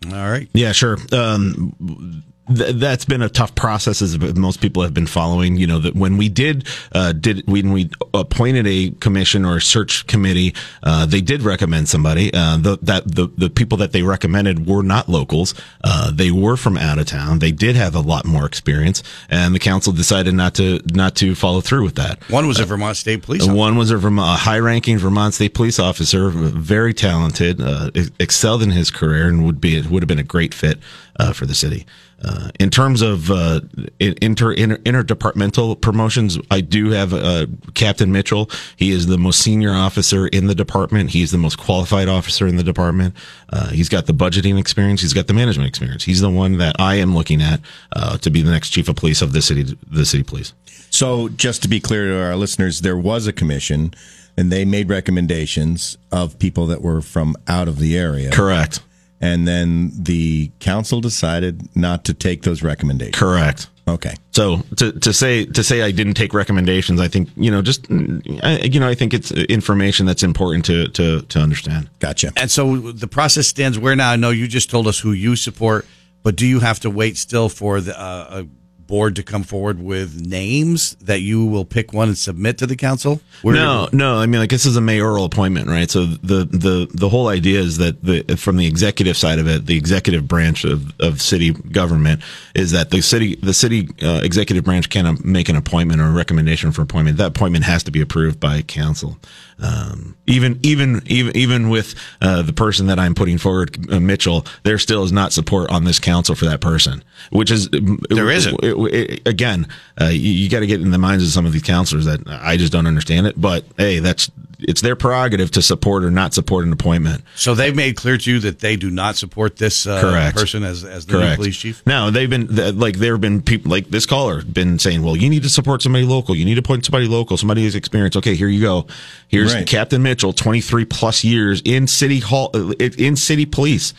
All 0.05 0.29
right. 0.29 0.49
Yeah, 0.53 0.71
sure. 0.71 0.97
Um, 1.11 2.23
th- 2.53 2.75
that's 2.75 3.05
been 3.05 3.21
a 3.21 3.29
tough 3.29 3.55
process 3.55 4.01
as 4.01 4.17
most 4.35 4.61
people 4.61 4.83
have 4.83 4.93
been 4.93 5.07
following. 5.07 5.55
You 5.55 5.67
know 5.67 5.79
that 5.79 5.95
when 5.95 6.17
we 6.17 6.29
did 6.29 6.67
uh, 6.91 7.13
did 7.13 7.47
when 7.47 7.71
we 7.71 7.89
appointed 8.13 8.67
a 8.67 8.91
commission 8.99 9.45
or 9.45 9.57
a 9.57 9.61
search 9.61 10.07
committee, 10.07 10.53
uh, 10.83 11.05
they 11.05 11.21
did 11.21 11.41
recommend 11.41 11.89
somebody. 11.89 12.33
Uh, 12.33 12.57
the, 12.57 12.77
that 12.81 13.03
the 13.07 13.27
the 13.37 13.49
people 13.49 13.77
that 13.79 13.91
they 13.91 14.03
recommended 14.03 14.67
were 14.67 14.83
not 14.83 15.09
locals. 15.09 15.53
Uh, 15.83 16.11
they 16.11 16.31
were 16.31 16.57
from 16.57 16.77
out 16.77 16.97
of 16.99 17.05
town. 17.05 17.39
They 17.39 17.51
did 17.51 17.75
have 17.75 17.95
a 17.95 18.01
lot 18.01 18.25
more 18.25 18.45
experience, 18.45 19.03
and 19.29 19.53
the 19.53 19.59
council 19.59 19.93
decided 19.93 20.33
not 20.33 20.55
to 20.55 20.81
not 20.93 21.15
to 21.15 21.35
follow 21.35 21.61
through 21.61 21.83
with 21.83 21.95
that. 21.95 22.21
One 22.29 22.47
was 22.47 22.59
a 22.59 22.65
Vermont 22.65 22.97
State 22.97 23.23
Police. 23.23 23.43
Officer. 23.43 23.55
One 23.55 23.77
was 23.77 23.91
a, 23.91 23.97
Vermont, 23.97 24.35
a 24.35 24.39
high-ranking 24.39 24.97
Vermont 24.97 25.33
State 25.33 25.53
police 25.53 25.79
officer, 25.79 26.29
very 26.29 26.93
talented, 26.93 27.61
uh, 27.61 27.91
excelled 28.19 28.63
in 28.63 28.71
his 28.71 28.91
career, 28.91 29.27
and 29.27 29.45
would 29.45 29.61
be 29.61 29.81
would 29.81 30.03
have 30.03 30.07
been 30.07 30.19
a 30.19 30.23
great 30.23 30.53
fit 30.53 30.79
uh, 31.19 31.33
for 31.33 31.45
the 31.45 31.55
city. 31.55 31.85
Uh, 32.23 32.49
in 32.59 32.71
terms 32.71 33.01
of 33.03 33.29
uh, 33.29 33.61
inter, 33.99 34.51
inter 34.51 34.77
interdepartmental 34.77 35.79
promotions, 35.79 36.39
I 36.49 36.61
do 36.61 36.89
have 36.89 37.13
uh, 37.13 37.45
Captain 37.75 38.11
Mitchell. 38.11 38.49
He 38.75 38.89
is 38.89 39.05
the 39.05 39.19
most 39.19 39.41
senior 39.41 39.71
officer 39.71 40.27
in 40.27 40.47
the 40.47 40.55
department. 40.55 41.11
He's 41.11 41.31
the 41.31 41.37
most 41.37 41.59
qualified 41.59 42.07
officer 42.07 42.47
in 42.47 42.55
the 42.55 42.63
department. 42.63 43.15
Uh, 43.49 43.69
he's 43.69 43.89
got 43.89 44.07
the 44.07 44.13
budgeting 44.13 44.59
experience. 44.59 45.01
He's 45.01 45.13
got 45.13 45.27
the 45.27 45.33
management 45.33 45.69
experience. 45.69 46.03
He's 46.03 46.21
the 46.21 46.31
one 46.31 46.57
that 46.57 46.75
I 46.79 46.95
am 46.95 47.13
looking 47.13 47.41
at 47.41 47.61
uh, 47.91 48.17
to 48.17 48.31
be 48.31 48.41
the 48.41 48.51
next 48.51 48.71
chief 48.71 48.89
of 48.89 48.95
police 48.95 49.21
of 49.21 49.33
the 49.33 49.41
city, 49.41 49.77
the 49.91 50.05
city 50.05 50.23
police. 50.23 50.53
So, 50.89 51.29
just 51.29 51.61
to 51.63 51.67
be 51.67 51.79
clear 51.79 52.05
to 52.07 52.23
our 52.23 52.35
listeners, 52.35 52.81
there 52.81 52.97
was 52.97 53.27
a 53.27 53.33
commission, 53.33 53.93
and 54.37 54.51
they 54.51 54.63
made 54.63 54.89
recommendations 54.89 55.97
of 56.11 56.39
people 56.39 56.65
that 56.67 56.81
were 56.81 57.01
from 57.01 57.35
out 57.47 57.67
of 57.67 57.77
the 57.77 57.97
area. 57.97 58.31
Correct 58.31 58.79
and 59.21 59.47
then 59.47 59.91
the 59.93 60.51
council 60.59 61.01
decided 61.01 61.75
not 61.75 62.05
to 62.05 62.13
take 62.13 62.43
those 62.43 62.61
recommendations. 62.61 63.17
Correct. 63.17 63.69
Okay. 63.87 64.15
So 64.31 64.57
to, 64.75 64.91
to 64.91 65.13
say 65.13 65.45
to 65.45 65.63
say 65.63 65.81
I 65.81 65.91
didn't 65.91 66.15
take 66.15 66.33
recommendations, 66.33 66.99
I 66.99 67.07
think 67.07 67.29
you 67.37 67.49
know 67.49 67.61
just 67.61 67.89
I, 67.89 68.59
you 68.63 68.79
know 68.79 68.87
I 68.87 68.95
think 68.95 69.13
it's 69.13 69.31
information 69.31 70.05
that's 70.05 70.23
important 70.23 70.65
to 70.65 70.89
to 70.89 71.21
to 71.21 71.39
understand. 71.39 71.89
Gotcha. 71.99 72.33
And 72.35 72.51
so 72.51 72.75
the 72.77 73.07
process 73.07 73.47
stands 73.47 73.79
where 73.79 73.95
now. 73.95 74.11
I 74.11 74.17
know 74.17 74.29
you 74.29 74.47
just 74.47 74.69
told 74.69 74.87
us 74.87 74.99
who 74.99 75.13
you 75.13 75.35
support, 75.35 75.85
but 76.21 76.35
do 76.35 76.45
you 76.45 76.59
have 76.59 76.81
to 76.81 76.89
wait 76.89 77.17
still 77.17 77.47
for 77.47 77.79
the 77.79 77.97
uh, 77.97 78.43
board 78.87 79.15
to 79.17 79.23
come 79.23 79.43
forward 79.43 79.81
with 79.81 80.25
names 80.25 80.95
that 80.95 81.21
you 81.21 81.45
will 81.45 81.65
pick 81.65 81.93
one 81.93 82.07
and 82.07 82.17
submit 82.17 82.57
to 82.59 82.65
the 82.65 82.75
council? 82.75 83.21
Where 83.41 83.55
no, 83.55 83.89
no. 83.91 84.17
I 84.17 84.25
mean, 84.25 84.39
like 84.41 84.49
this 84.49 84.65
is 84.65 84.77
a 84.77 84.81
mayoral 84.81 85.25
appointment, 85.25 85.67
right? 85.67 85.89
So 85.89 86.05
the 86.05 86.45
the 86.45 86.87
the 86.93 87.09
whole 87.09 87.27
idea 87.27 87.59
is 87.59 87.77
that 87.77 88.03
the 88.03 88.23
from 88.37 88.57
the 88.57 88.65
executive 88.65 89.17
side 89.17 89.39
of 89.39 89.47
it, 89.47 89.65
the 89.65 89.77
executive 89.77 90.27
branch 90.27 90.63
of, 90.63 90.93
of 90.99 91.21
city 91.21 91.51
government 91.51 92.21
is 92.55 92.71
that 92.71 92.89
the 92.89 93.01
city 93.01 93.35
the 93.35 93.53
city 93.53 93.89
uh, 94.01 94.21
executive 94.23 94.63
branch 94.63 94.89
can 94.89 95.17
make 95.23 95.49
an 95.49 95.55
appointment 95.55 96.01
or 96.01 96.05
a 96.05 96.11
recommendation 96.11 96.71
for 96.71 96.81
appointment. 96.81 97.17
That 97.17 97.27
appointment 97.27 97.65
has 97.65 97.83
to 97.83 97.91
be 97.91 98.01
approved 98.01 98.39
by 98.39 98.61
council. 98.61 99.17
Um, 99.59 100.15
even 100.27 100.59
even 100.61 101.01
even 101.07 101.35
even 101.35 101.69
with 101.69 101.95
uh, 102.21 102.43
the 102.43 102.53
person 102.53 102.87
that 102.87 102.99
I'm 102.99 103.15
putting 103.15 103.37
forward, 103.39 103.91
uh, 103.91 103.99
Mitchell, 103.99 104.45
there 104.63 104.77
still 104.77 105.03
is 105.03 105.11
not 105.11 105.33
support 105.33 105.71
on 105.71 105.83
this 105.83 105.99
council 105.99 106.35
for 106.35 106.45
that 106.45 106.61
person, 106.61 107.03
which 107.31 107.49
is 107.49 107.69
there 107.69 108.29
isn't. 108.29 108.63
It, 108.63 108.75
it, 108.75 109.09
it, 109.11 109.27
again, 109.27 109.67
uh, 109.99 110.05
you, 110.05 110.31
you 110.31 110.49
got 110.49 110.59
to 110.59 110.67
get 110.67 110.81
in 110.81 110.91
the 110.91 110.99
minds 110.99 111.23
of 111.23 111.31
some 111.31 111.45
of 111.45 111.53
these 111.53 111.63
counselors 111.63 112.05
that 112.05 112.21
I 112.27 112.57
just 112.57 112.71
don't 112.71 112.85
understand 112.85 113.25
it. 113.25 113.39
But 113.39 113.65
hey, 113.77 113.99
that's 113.99 114.29
it's 114.59 114.81
their 114.81 114.95
prerogative 114.95 115.51
to 115.51 115.61
support 115.61 116.03
or 116.03 116.11
not 116.11 116.33
support 116.33 116.65
an 116.65 116.73
appointment. 116.73 117.23
So 117.35 117.53
they've 117.53 117.75
made 117.75 117.95
clear 117.95 118.17
to 118.17 118.31
you 118.31 118.39
that 118.39 118.59
they 118.59 118.75
do 118.75 118.89
not 118.89 119.15
support 119.15 119.57
this 119.57 119.85
uh, 119.85 120.31
person 120.33 120.63
as 120.63 120.83
as 120.83 121.05
the 121.05 121.13
Correct. 121.13 121.35
police 121.35 121.57
chief. 121.57 121.83
No, 121.85 122.09
they've 122.11 122.29
been 122.29 122.47
like 122.77 122.97
there 122.97 123.13
have 123.13 123.21
been 123.21 123.41
people 123.41 123.71
like 123.71 123.89
this 123.89 124.05
caller 124.05 124.41
been 124.43 124.79
saying, 124.79 125.03
well, 125.03 125.15
you 125.15 125.29
need 125.29 125.43
to 125.43 125.49
support 125.49 125.81
somebody 125.81 126.05
local. 126.05 126.35
You 126.35 126.45
need 126.45 126.55
to 126.55 126.59
appoint 126.59 126.85
somebody 126.85 127.07
local, 127.07 127.37
somebody 127.37 127.63
who's 127.63 127.75
experienced. 127.75 128.17
Okay, 128.17 128.35
here 128.35 128.47
you 128.47 128.61
go. 128.61 128.87
Here's 129.27 129.53
right. 129.53 129.67
Captain 129.67 130.01
Mitchell, 130.01 130.33
twenty 130.33 130.61
three 130.61 130.85
plus 130.85 131.23
years 131.23 131.61
in 131.63 131.87
city 131.87 132.19
hall 132.19 132.49
uh, 132.53 132.73
in 132.79 133.15
city 133.15 133.45
police, 133.45 133.93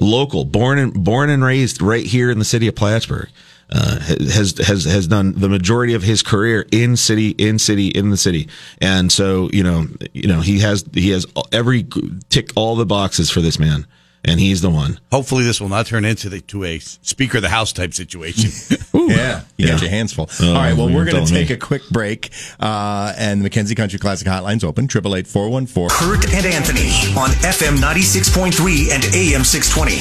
local, 0.00 0.44
born 0.44 0.78
and 0.78 1.04
born 1.04 1.30
and 1.30 1.42
raised 1.42 1.80
right 1.80 2.04
here 2.04 2.30
in 2.30 2.38
the 2.38 2.44
city 2.44 2.68
of 2.68 2.74
Plattsburgh 2.74 3.28
uh, 3.74 3.98
has 3.98 4.56
has 4.58 4.84
has 4.84 5.08
done 5.08 5.32
the 5.32 5.48
majority 5.48 5.94
of 5.94 6.02
his 6.02 6.22
career 6.22 6.64
in 6.70 6.96
city 6.96 7.30
in 7.30 7.58
city 7.58 7.88
in 7.88 8.10
the 8.10 8.16
city, 8.16 8.48
and 8.80 9.10
so 9.10 9.50
you 9.52 9.64
know 9.64 9.88
you 10.12 10.28
know 10.28 10.40
he 10.40 10.60
has 10.60 10.84
he 10.94 11.10
has 11.10 11.26
every 11.50 11.84
tick 12.30 12.50
all 12.54 12.76
the 12.76 12.86
boxes 12.86 13.30
for 13.30 13.40
this 13.40 13.58
man. 13.58 13.86
And 14.26 14.40
he's 14.40 14.62
the 14.62 14.70
one. 14.70 14.98
Hopefully, 15.12 15.44
this 15.44 15.60
will 15.60 15.68
not 15.68 15.84
turn 15.84 16.06
into 16.06 16.30
the, 16.30 16.40
to 16.40 16.64
a 16.64 16.78
Speaker 16.78 17.36
of 17.36 17.42
the 17.42 17.50
House 17.50 17.74
type 17.74 17.92
situation. 17.92 18.48
yeah, 18.94 19.42
you 19.58 19.66
yeah. 19.66 19.72
got 19.72 19.82
your 19.82 19.90
hands 19.90 20.14
full. 20.14 20.30
Oh, 20.40 20.48
All 20.48 20.54
right, 20.54 20.74
well, 20.74 20.88
we're 20.88 21.04
going 21.04 21.26
to 21.26 21.30
take 21.30 21.50
me. 21.50 21.54
a 21.56 21.58
quick 21.58 21.82
break, 21.90 22.30
uh, 22.58 23.12
and 23.18 23.44
the 23.44 23.50
McKenzie 23.50 23.76
Country 23.76 23.98
Classic 23.98 24.26
Hotline's 24.26 24.64
open 24.64 24.88
triple 24.88 25.14
eight 25.14 25.26
four 25.26 25.50
one 25.50 25.66
four. 25.66 25.90
Kurt 25.90 26.24
and 26.32 26.46
Anthony 26.46 26.88
on 27.18 27.28
FM 27.42 27.78
ninety 27.82 28.00
six 28.00 28.34
point 28.34 28.54
three 28.54 28.88
and 28.90 29.04
AM 29.14 29.44
six 29.44 29.68
twenty 29.68 29.98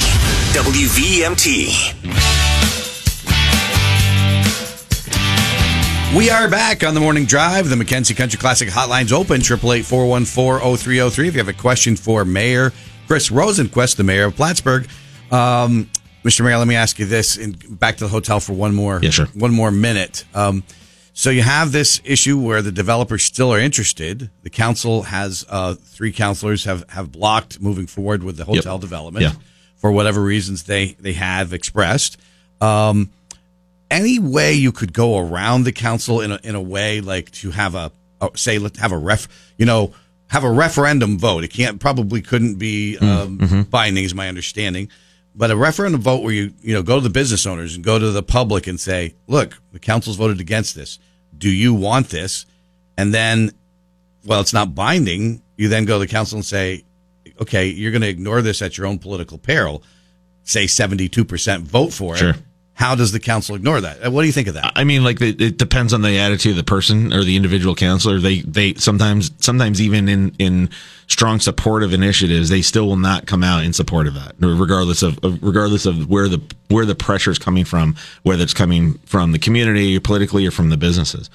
WVMT. 0.56 2.33
We 6.16 6.30
are 6.30 6.48
back 6.48 6.84
on 6.84 6.94
the 6.94 7.00
morning 7.00 7.26
drive. 7.26 7.70
The 7.70 7.76
McKenzie 7.76 8.16
Country 8.16 8.38
Classic 8.38 8.70
Hotline's 8.70 9.12
open, 9.12 9.42
888 9.42 11.28
If 11.28 11.34
you 11.34 11.40
have 11.40 11.48
a 11.48 11.54
question 11.54 11.96
for 11.96 12.24
Mayor 12.24 12.72
Chris 13.08 13.32
Rosenquest, 13.32 13.96
the 13.96 14.04
mayor 14.04 14.26
of 14.26 14.36
Plattsburgh, 14.36 14.88
um, 15.32 15.90
Mr. 16.24 16.46
Mayor, 16.46 16.60
let 16.60 16.68
me 16.68 16.76
ask 16.76 17.00
you 17.00 17.08
this, 17.08 17.36
and 17.36 17.80
back 17.80 17.98
to 17.98 18.04
the 18.04 18.10
hotel 18.10 18.40
for 18.40 18.54
one 18.54 18.76
more, 18.76 19.00
yeah, 19.02 19.10
sure. 19.10 19.26
one 19.34 19.52
more 19.52 19.72
minute. 19.72 20.24
Um, 20.36 20.64
so 21.14 21.32
you 21.32 21.42
have 21.42 21.72
this 21.72 22.00
issue 22.04 22.40
where 22.40 22.62
the 22.62 22.72
developers 22.72 23.24
still 23.24 23.52
are 23.52 23.60
interested. 23.60 24.30
The 24.44 24.52
council 24.52 25.02
has 25.04 25.44
uh, 25.50 25.74
three 25.74 26.12
councilors 26.12 26.66
have, 26.66 26.88
have 26.92 27.12
blocked 27.12 27.60
moving 27.60 27.88
forward 27.88 28.22
with 28.22 28.38
the 28.38 28.46
hotel 28.46 28.76
yep. 28.76 28.82
development 28.82 29.26
yeah. 29.26 29.34
for 29.78 29.92
whatever 29.92 30.22
reasons 30.22 30.64
they 30.64 30.96
they 31.00 31.14
have 31.14 31.54
expressed. 31.54 32.18
Um, 32.62 33.10
any 33.94 34.20
way 34.20 34.54
you 34.54 34.72
could 34.72 34.92
go 34.94 35.18
around 35.20 35.64
the 35.64 35.72
council 35.72 36.22
in 36.22 36.32
a, 36.32 36.40
in 36.44 36.56
a 36.56 36.62
way 36.62 37.00
like 37.00 37.32
to 37.32 37.52
have 37.52 37.76
a, 37.76 37.92
oh, 38.22 38.32
say 38.36 38.58
let's 38.58 38.80
have 38.80 38.92
a 38.92 38.98
ref, 38.98 39.28
you 39.58 39.66
know, 39.66 39.94
have 40.28 40.44
a 40.44 40.52
referendum 40.52 41.20
vote. 41.20 41.44
It 41.44 41.50
can't 41.50 41.80
probably 41.80 42.22
couldn't 42.22 42.56
be 42.56 42.98
um, 42.98 43.68
binding, 43.70 44.04
is 44.04 44.16
my 44.16 44.28
understanding. 44.28 44.90
But 45.36 45.52
a 45.52 45.56
referendum 45.56 46.02
vote 46.02 46.24
where 46.24 46.34
you 46.34 46.54
you 46.62 46.74
know 46.74 46.84
go 46.84 46.96
to 46.96 47.02
the 47.02 47.10
business 47.10 47.46
owners 47.46 47.76
and 47.76 47.84
go 47.84 47.98
to 48.00 48.12
the 48.12 48.24
public 48.24 48.68
and 48.68 48.80
say, 48.80 49.16
look, 49.28 49.60
the 49.72 49.80
council's 49.80 50.16
voted 50.18 50.40
against 50.40 50.76
this. 50.76 51.00
Do 51.38 51.50
you 51.50 51.74
want 51.74 52.10
this? 52.10 52.46
And 52.98 53.14
then, 53.14 53.52
well, 54.26 54.42
it's 54.42 54.54
not 54.54 54.76
binding. 54.76 55.42
You 55.58 55.70
then 55.70 55.86
go 55.86 55.96
to 55.96 56.06
the 56.06 56.12
council 56.12 56.38
and 56.38 56.46
say, 56.46 56.84
okay, 57.42 57.68
you're 57.68 57.92
going 57.92 58.02
to 58.02 58.10
ignore 58.10 58.42
this 58.42 58.62
at 58.62 58.78
your 58.78 58.88
own 58.88 59.00
political 59.00 59.38
peril. 59.38 59.84
Say 60.44 60.66
72% 60.66 61.62
vote 61.62 61.94
for 61.94 62.16
it. 62.16 62.20
Sure. 62.20 62.34
How 62.76 62.96
does 62.96 63.12
the 63.12 63.20
council 63.20 63.56
ignore 63.56 63.82
that? 63.82 64.12
What 64.12 64.22
do 64.22 64.28
you 64.28 64.34
think 64.34 64.48
of 64.48 64.56
that? 64.56 64.74
I 64.76 64.84
mean, 64.84 65.04
like 65.04 65.22
it, 65.22 65.58
depends 65.58 65.94
on 65.94 66.02
the 66.02 66.18
attitude 66.18 66.52
of 66.52 66.58
the 66.58 66.64
person 66.64 67.14
or 67.14 67.24
the 67.24 67.36
individual 67.36 67.76
counselor. 67.76 68.20
They 68.20 68.42
they 68.42 68.74
sometimes 68.74 69.32
sometimes 69.40 69.80
even 69.80 70.10
in 70.10 70.36
in 70.40 70.70
strong 71.08 71.40
supportive 71.40 71.94
initiatives, 71.94 72.50
they 72.50 72.64
still 72.64 72.88
will 72.88 72.98
not 72.98 73.28
come 73.28 73.44
out 73.44 73.64
in 73.64 73.74
support 73.74 74.08
of 74.08 74.16
that, 74.16 74.34
regardless 74.40 75.04
of, 75.04 75.20
regardless 75.44 75.86
of 75.86 76.10
where 76.10 76.28
the 76.28 76.42
where 76.70 76.86
the 76.86 76.96
pressure 76.96 77.30
is 77.30 77.38
coming 77.38 77.64
from, 77.64 77.96
whether 78.24 78.42
it's 78.42 78.56
coming 78.56 78.96
from 79.06 79.34
the 79.34 79.40
community, 79.40 79.96
or 79.96 80.00
politically, 80.00 80.46
or 80.48 80.52
from 80.52 80.70
the 80.70 80.78
businesses. 80.78 81.30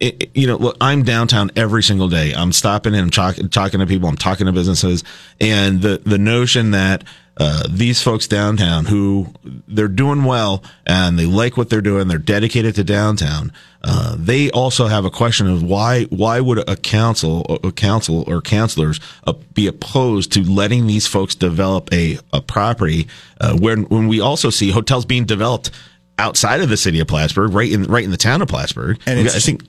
It- 0.00 0.30
you 0.34 0.46
know, 0.46 0.56
look, 0.56 0.76
I'm 0.80 1.02
downtown 1.02 1.50
every 1.54 1.82
single 1.82 2.08
day. 2.08 2.32
I'm 2.34 2.52
stopping 2.52 2.94
and 2.94 3.02
I'm 3.04 3.10
talk, 3.10 3.36
talking 3.50 3.80
to 3.80 3.86
people. 3.86 4.08
I'm 4.08 4.16
talking 4.16 4.46
to 4.46 4.52
businesses, 4.52 5.04
and 5.40 5.82
the 5.82 6.00
the 6.04 6.18
notion 6.18 6.70
that 6.72 7.04
uh, 7.38 7.66
these 7.68 8.02
folks 8.02 8.26
downtown 8.26 8.84
who 8.84 9.26
they're 9.66 9.88
doing 9.88 10.24
well 10.24 10.62
and 10.86 11.18
they 11.18 11.24
like 11.24 11.56
what 11.56 11.70
they're 11.70 11.80
doing, 11.80 12.08
they're 12.08 12.18
dedicated 12.18 12.74
to 12.74 12.84
downtown. 12.84 13.52
Uh, 13.82 14.14
they 14.18 14.50
also 14.50 14.86
have 14.86 15.04
a 15.04 15.10
question 15.10 15.48
of 15.48 15.62
why 15.62 16.04
why 16.04 16.40
would 16.40 16.58
a 16.68 16.76
council 16.76 17.58
a 17.64 17.72
council 17.72 18.22
or 18.28 18.40
councilors 18.40 19.00
uh, 19.26 19.32
be 19.54 19.66
opposed 19.66 20.32
to 20.32 20.42
letting 20.44 20.86
these 20.86 21.06
folks 21.06 21.34
develop 21.34 21.92
a 21.92 22.18
a 22.32 22.40
property 22.40 23.08
uh, 23.40 23.56
when 23.56 23.84
when 23.84 24.06
we 24.08 24.20
also 24.20 24.50
see 24.50 24.70
hotels 24.70 25.04
being 25.04 25.24
developed 25.24 25.70
outside 26.18 26.60
of 26.60 26.68
the 26.68 26.76
city 26.76 27.00
of 27.00 27.08
Plattsburgh, 27.08 27.52
right 27.52 27.72
in 27.72 27.84
right 27.84 28.04
in 28.04 28.10
the 28.10 28.16
town 28.16 28.42
of 28.42 28.48
Plattsburgh. 28.48 29.00
And 29.06 29.26
I 29.26 29.30
think 29.46 29.62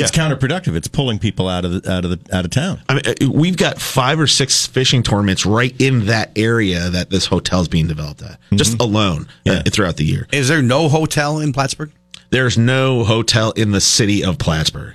It's 0.00 0.10
counterproductive. 0.10 0.74
It's 0.74 0.88
pulling 0.88 1.18
people 1.18 1.48
out 1.48 1.64
of 1.64 1.82
the 1.82 1.92
out 1.92 2.04
of 2.04 2.10
the 2.10 2.36
out 2.36 2.44
of 2.44 2.50
town. 2.50 2.80
I 2.88 2.94
mean, 2.94 3.02
uh, 3.06 3.30
we've 3.30 3.56
got 3.56 3.78
five 3.80 4.18
or 4.18 4.26
six 4.26 4.66
fishing 4.66 5.02
tournaments 5.02 5.44
right 5.46 5.74
in 5.80 6.06
that 6.06 6.30
area 6.36 6.88
that 6.90 7.10
this 7.10 7.26
hotel 7.26 7.60
is 7.60 7.68
being 7.68 7.86
developed 7.88 8.22
at, 8.22 8.38
just 8.54 8.80
alone 8.80 9.26
uh, 9.46 9.52
Yeah. 9.52 9.62
throughout 9.62 9.96
the 9.96 10.04
year. 10.04 10.26
Is 10.32 10.48
there 10.48 10.62
no 10.62 10.88
hotel 10.88 11.38
in 11.40 11.52
Plattsburgh? 11.52 11.92
There's 12.30 12.56
no 12.56 13.04
hotel 13.04 13.50
in 13.52 13.72
the 13.72 13.80
city 13.80 14.24
of 14.24 14.38
Plattsburgh, 14.38 14.94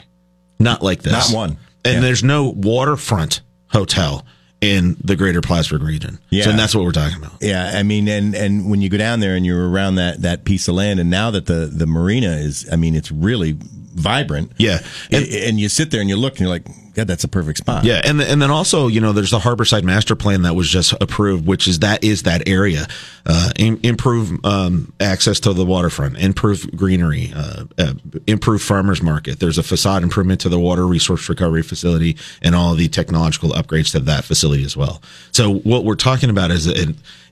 not 0.59 0.81
like 0.81 1.03
this. 1.03 1.31
Not 1.31 1.35
one. 1.35 1.57
And 1.85 1.95
Yeah. 1.95 1.99
there's 2.01 2.23
no 2.23 2.49
waterfront 2.49 3.41
hotel 3.67 4.25
in 4.61 4.97
the 5.03 5.15
greater 5.15 5.41
Plattsburgh 5.41 5.83
region. 5.83 6.19
Yeah. 6.29 6.45
So 6.45 6.49
and 6.51 6.59
that's 6.59 6.73
what 6.73 6.83
we're 6.83 6.91
talking 6.91 7.17
about. 7.17 7.33
Yeah, 7.41 7.71
I 7.75 7.83
mean, 7.83 8.07
and 8.07 8.35
and 8.35 8.69
when 8.69 8.81
you 8.81 8.89
go 8.89 8.97
down 8.97 9.19
there 9.19 9.35
and 9.35 9.45
you're 9.45 9.69
around 9.69 9.95
that 9.95 10.21
that 10.23 10.45
piece 10.45 10.67
of 10.67 10.75
land, 10.75 10.99
and 10.99 11.09
now 11.09 11.31
that 11.31 11.45
the 11.45 11.69
the 11.71 11.85
marina 11.85 12.31
is, 12.31 12.67
I 12.71 12.75
mean, 12.75 12.95
it's 12.95 13.11
really 13.11 13.55
vibrant. 13.97 14.51
Yeah. 14.57 14.79
and, 15.11 15.25
and 15.25 15.59
you 15.59 15.69
sit 15.69 15.91
there 15.91 16.01
and 16.01 16.09
you 16.09 16.15
look 16.17 16.33
and 16.33 16.41
you're 16.41 16.49
like, 16.49 16.67
God, 16.97 17.05
that's 17.05 17.23
a 17.23 17.27
perfect 17.27 17.59
spot. 17.59 17.83
Yeah, 17.83 18.01
and 18.03 18.19
and 18.19 18.41
then 18.41 18.49
also, 18.49 18.87
you 18.87 18.99
know, 18.99 19.13
there's 19.13 19.29
the 19.29 19.37
Harborside 19.37 19.83
Master 19.83 20.15
Plan 20.15 20.41
that 20.41 20.55
was 20.55 20.67
just 20.67 20.93
approved, 20.99 21.45
which 21.45 21.67
is 21.67 21.79
that 21.79 22.03
is 22.03 22.23
that 22.23 22.49
area. 22.49 22.87
Uh, 23.23 23.51
im- 23.59 23.79
improve 23.83 24.43
um, 24.43 24.91
access 24.99 25.39
to 25.41 25.53
the 25.53 25.63
waterfront, 25.63 26.17
improve 26.17 26.75
greenery, 26.75 27.31
uh, 27.35 27.65
uh, 27.77 27.93
improve 28.25 28.63
farmers 28.63 29.03
market. 29.03 29.39
There's 29.39 29.59
a 29.59 29.63
facade 29.63 30.01
improvement 30.01 30.41
to 30.41 30.49
the 30.49 30.59
water 30.59 30.87
resource 30.87 31.29
recovery 31.29 31.61
facility, 31.61 32.17
and 32.41 32.55
all 32.55 32.73
the 32.73 32.87
technological 32.87 33.51
upgrades 33.51 33.91
to 33.91 33.99
that 33.99 34.23
facility 34.23 34.65
as 34.65 34.75
well. 34.75 34.99
So 35.31 35.53
what 35.59 35.85
we're 35.85 35.93
talking 35.93 36.31
about 36.31 36.49
is 36.49 36.65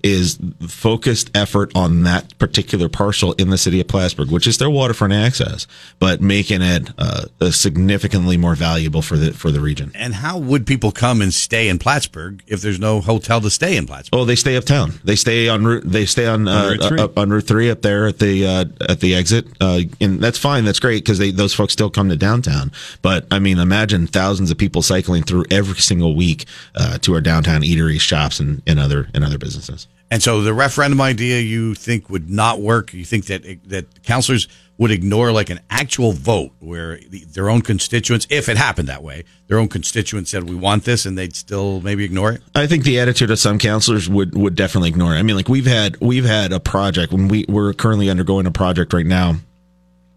is 0.05 0.37
focused 0.67 1.35
effort 1.35 1.71
on 1.73 2.03
that 2.03 2.37
particular 2.37 2.87
parcel 2.87 3.33
in 3.33 3.49
the 3.49 3.57
city 3.57 3.81
of 3.81 3.87
Plattsburgh, 3.87 4.29
which 4.29 4.45
is 4.45 4.59
their 4.59 4.69
waterfront 4.69 5.13
access, 5.13 5.65
but 5.97 6.21
making 6.21 6.61
it 6.61 6.91
uh, 6.99 7.25
significantly 7.49 8.37
more 8.37 8.53
valuable 8.53 9.01
for 9.01 9.17
the 9.17 9.33
for 9.33 9.49
the 9.49 9.59
region. 9.59 9.91
And 9.95 10.13
how 10.13 10.37
would 10.37 10.67
people 10.67 10.91
come 10.91 11.23
and 11.23 11.33
stay 11.33 11.67
in 11.69 11.79
Plattsburgh 11.79 12.43
if 12.45 12.61
there's 12.61 12.79
no 12.79 13.01
hotel 13.01 13.41
to 13.41 13.49
stay 13.49 13.75
in 13.75 13.87
Plattsburgh? 13.87 14.19
Oh, 14.19 14.25
they 14.25 14.35
stay 14.35 14.55
uptown. 14.55 14.93
They 15.03 15.15
stay 15.15 15.49
on 15.49 15.65
route. 15.65 15.83
They 15.83 16.05
stay 16.05 16.27
on, 16.27 16.47
uh, 16.47 16.69
Route 16.69 16.87
three. 16.87 16.99
up 16.99 17.17
on 17.17 17.31
Route 17.31 17.47
Three 17.47 17.71
up 17.71 17.81
there 17.81 18.05
at 18.05 18.19
the 18.19 18.45
uh, 18.45 18.65
at 18.87 18.99
the 18.99 19.15
exit, 19.15 19.47
uh, 19.59 19.81
and 19.99 20.19
that's 20.19 20.37
fine. 20.37 20.65
That's 20.65 20.79
great 20.79 21.03
because 21.03 21.17
they 21.17 21.31
those 21.31 21.55
folks 21.55 21.73
still 21.73 21.89
come 21.89 22.09
to 22.09 22.15
downtown. 22.15 22.71
But 23.01 23.25
I 23.31 23.39
mean, 23.39 23.57
imagine 23.57 24.05
thousands 24.05 24.51
of 24.51 24.57
people 24.59 24.83
cycling 24.83 25.23
through 25.23 25.45
every 25.49 25.79
single 25.79 26.15
week 26.15 26.45
uh, 26.75 26.99
to 26.99 27.15
our 27.15 27.21
downtown 27.21 27.61
eateries, 27.61 28.01
shops, 28.01 28.39
and, 28.39 28.61
and 28.67 28.79
other 28.79 29.09
and 29.15 29.23
other 29.23 29.39
businesses. 29.39 29.87
And 30.15 30.23
so 30.23 30.39
the 30.39 30.53
referendum 30.53 31.01
idea 31.01 31.41
you 31.41 31.75
think 31.75 32.09
would 32.09 32.29
not 32.29 32.61
work. 32.61 32.93
You 32.93 33.03
think 33.03 33.25
that 33.25 33.45
eh, 33.45 33.55
that 33.65 34.01
councilors 34.03 34.47
would 34.77 34.89
ignore 34.89 35.33
like 35.33 35.49
an 35.49 35.59
actual 35.69 36.13
vote 36.13 36.53
where 36.59 36.99
the, 37.09 37.25
their 37.25 37.49
own 37.49 37.61
constituents, 37.61 38.25
if 38.29 38.47
it 38.47 38.55
happened 38.55 38.87
that 38.87 39.03
way, 39.03 39.25
their 39.47 39.59
own 39.59 39.67
constituents 39.67 40.31
said 40.31 40.49
we 40.49 40.55
want 40.55 40.85
this, 40.85 41.05
and 41.05 41.17
they'd 41.17 41.35
still 41.35 41.81
maybe 41.81 42.05
ignore 42.05 42.31
it. 42.31 42.41
I 42.55 42.65
think 42.65 42.85
the 42.85 42.97
attitude 43.01 43.29
of 43.29 43.39
some 43.39 43.59
counselors 43.59 44.07
would 44.07 44.37
would 44.37 44.55
definitely 44.55 44.87
ignore 44.87 45.13
it. 45.13 45.19
I 45.19 45.21
mean, 45.21 45.35
like 45.35 45.49
we've 45.49 45.65
had 45.65 45.99
we've 45.99 46.23
had 46.23 46.53
a 46.53 46.61
project 46.61 47.11
when 47.11 47.27
we 47.27 47.43
we're 47.49 47.73
currently 47.73 48.09
undergoing 48.09 48.45
a 48.45 48.51
project 48.51 48.93
right 48.93 49.05
now 49.05 49.35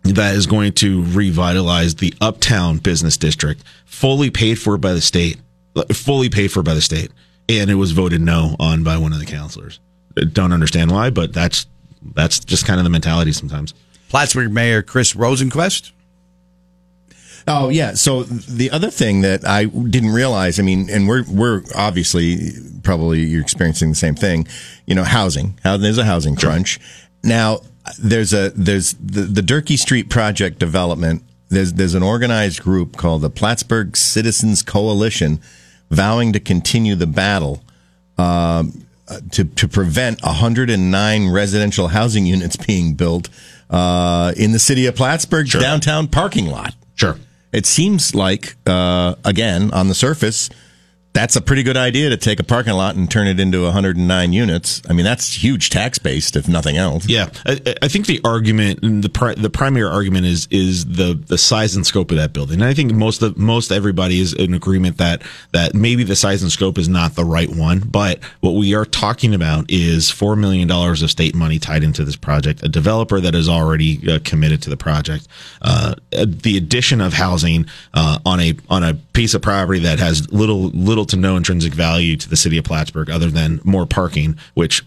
that 0.05 0.37
is 0.37 0.47
going 0.47 0.75
to 0.75 1.03
revitalize 1.07 1.97
the 1.97 2.15
uptown 2.21 2.79
business 2.79 3.17
district, 3.17 3.65
fully 3.85 4.31
paid 4.31 4.61
for 4.61 4.79
by 4.79 4.93
the 4.93 5.01
state, 5.01 5.39
fully 5.93 6.29
paid 6.29 6.53
for 6.53 6.63
by 6.63 6.75
the 6.75 6.83
state, 6.83 7.11
and 7.49 7.69
it 7.69 7.75
was 7.75 7.91
voted 7.91 8.21
no 8.21 8.55
on 8.61 8.85
by 8.85 8.97
one 8.97 9.13
of 9.13 9.19
the 9.19 9.27
counselors. 9.27 9.81
Don't 10.25 10.53
understand 10.53 10.91
why, 10.91 11.11
but 11.11 11.33
that's 11.33 11.67
that's 12.15 12.39
just 12.41 12.67
kind 12.67 12.81
of 12.81 12.85
the 12.85 12.91
mentality 12.91 13.33
sometimes. 13.33 13.75
Plattsburgh 14.09 14.53
Mayor 14.53 14.83
Chris 14.83 15.15
Rosenquest. 15.15 15.93
Oh 17.47 17.71
yeah. 17.71 17.95
So 17.95 18.25
the 18.25 18.71
other 18.71 18.91
thing 18.91 19.23
that 19.23 19.47
I 19.47 19.65
didn't 19.65 20.11
realize, 20.11 20.61
I 20.61 20.63
mean, 20.63 20.91
and 20.91 21.09
we're 21.09 21.25
we're 21.31 21.63
obviously 21.75 22.53
probably 22.83 23.21
you're 23.21 23.43
experiencing 23.43 23.89
the 23.89 23.95
same 23.95 24.15
thing. 24.15 24.47
You 24.87 24.95
know, 24.95 25.05
housing. 25.05 25.59
How 25.65 25.77
there's 25.77 25.99
a 25.99 26.05
housing 26.05 26.37
crunch. 26.37 26.79
Now 27.23 27.61
there's 27.99 28.33
a 28.33 28.51
there's 28.51 28.95
the 28.95 29.23
the 29.23 29.43
Durkee 29.43 29.79
Street 29.79 30.11
project 30.11 30.59
development. 30.59 31.23
There's 31.49 31.73
there's 31.73 31.95
an 31.95 32.03
organized 32.03 32.63
group 32.63 32.97
called 32.97 33.23
the 33.23 33.31
Plattsburgh 33.31 33.97
Citizens 33.97 34.63
Coalition, 34.63 35.41
vowing 35.91 36.33
to 36.35 36.41
continue 36.41 36.95
the 36.95 37.07
battle 37.07 37.63
um, 38.19 38.87
uh, 39.09 39.21
to 39.33 39.45
to 39.45 39.69
prevent 39.69 40.23
109 40.23 41.29
residential 41.31 41.89
housing 41.89 42.27
units 42.27 42.57
being 42.57 42.95
built 42.95 43.29
uh, 43.71 44.33
in 44.37 44.53
the 44.53 44.59
city 44.59 44.87
of 44.87 44.97
Plattsburgh 44.97 45.49
downtown 45.49 46.09
parking 46.09 46.47
lot. 46.47 46.75
Sure. 46.95 47.17
It 47.53 47.65
seems 47.65 48.15
like, 48.15 48.57
uh, 48.67 49.15
again, 49.25 49.73
on 49.73 49.89
the 49.89 49.95
surface, 49.95 50.51
that's 51.19 51.35
a 51.35 51.41
pretty 51.41 51.65
good 51.65 51.77
idea 51.77 52.11
to 52.11 52.17
take 52.17 52.39
a 52.39 52.45
parking 52.45 52.75
lot 52.75 52.95
and 52.95 53.11
turn 53.11 53.27
it 53.27 53.41
into 53.41 53.65
109 53.65 54.33
units. 54.33 54.81
I 54.89 54.93
mean, 54.93 55.05
that's 55.05 55.43
huge 55.43 55.69
tax 55.69 55.99
based, 55.99 56.37
if 56.37 56.47
nothing 56.47 56.77
else. 56.77 57.09
Yeah, 57.09 57.31
I, 57.45 57.75
I 57.83 57.89
think 57.89 58.07
the 58.07 58.21
argument, 58.23 59.03
the 59.03 59.09
pri- 59.09 59.35
the 59.35 59.51
primary 59.51 59.89
argument 59.89 60.27
is 60.27 60.47
is 60.53 60.85
the 60.85 61.15
the 61.15 61.37
size 61.37 61.75
and 61.75 61.85
scope 61.85 62.13
of 62.13 62.19
that 62.19 62.33
building. 62.33 62.61
And 62.61 62.71
I 62.71 62.73
think 62.73 62.93
most 62.93 63.21
of 63.23 63.37
most 63.37 63.73
everybody 63.73 64.21
is 64.21 64.33
in 64.33 64.55
agreement 64.55 64.99
that 64.99 65.23
that 65.51 65.75
maybe 65.75 66.05
the 66.05 66.15
size 66.15 66.45
and 66.45 66.53
scope 66.53 66.79
is 66.79 66.89
not 66.89 67.17
the 67.17 67.25
right 67.25 67.51
one. 67.51 67.81
But 67.81 68.21
what 68.39 68.53
we 68.53 68.77
are 68.77 68.85
talking 68.85 69.35
about 69.35 69.69
is 69.69 70.13
four 70.13 70.37
million 70.37 70.69
dollars 70.69 71.03
of 71.03 71.11
state 71.11 71.35
money 71.35 71.59
tied 71.59 71.83
into 71.83 72.05
this 72.05 72.17
project. 72.17 72.63
A 72.63 72.69
developer 72.69 73.21
that 73.21 73.35
is 73.35 73.49
already 73.49 74.09
uh, 74.09 74.21
committed 74.23 74.63
to 74.63 74.71
the 74.71 74.77
project. 74.77 75.27
Uh, 75.63 75.97
the 76.13 76.57
addition 76.57 77.01
of 77.01 77.15
housing 77.15 77.67
uh, 77.93 78.21
on 78.25 78.39
a 78.39 78.55
on 78.71 78.85
a 78.85 78.95
piece 78.95 79.35
of 79.35 79.43
property 79.43 79.81
that 79.81 79.99
has 79.99 80.33
little 80.33 80.69
little 80.69 81.08
to 81.09 81.17
no 81.17 81.37
intrinsic 81.37 81.75
value 81.75 82.17
to 82.17 82.29
the 82.29 82.37
city 82.37 82.59
of 82.59 82.65
Plattsburgh, 82.65 83.11
other 83.11 83.31
than 83.31 83.61
more 83.65 83.87
parking, 83.87 84.37
which. 84.55 84.85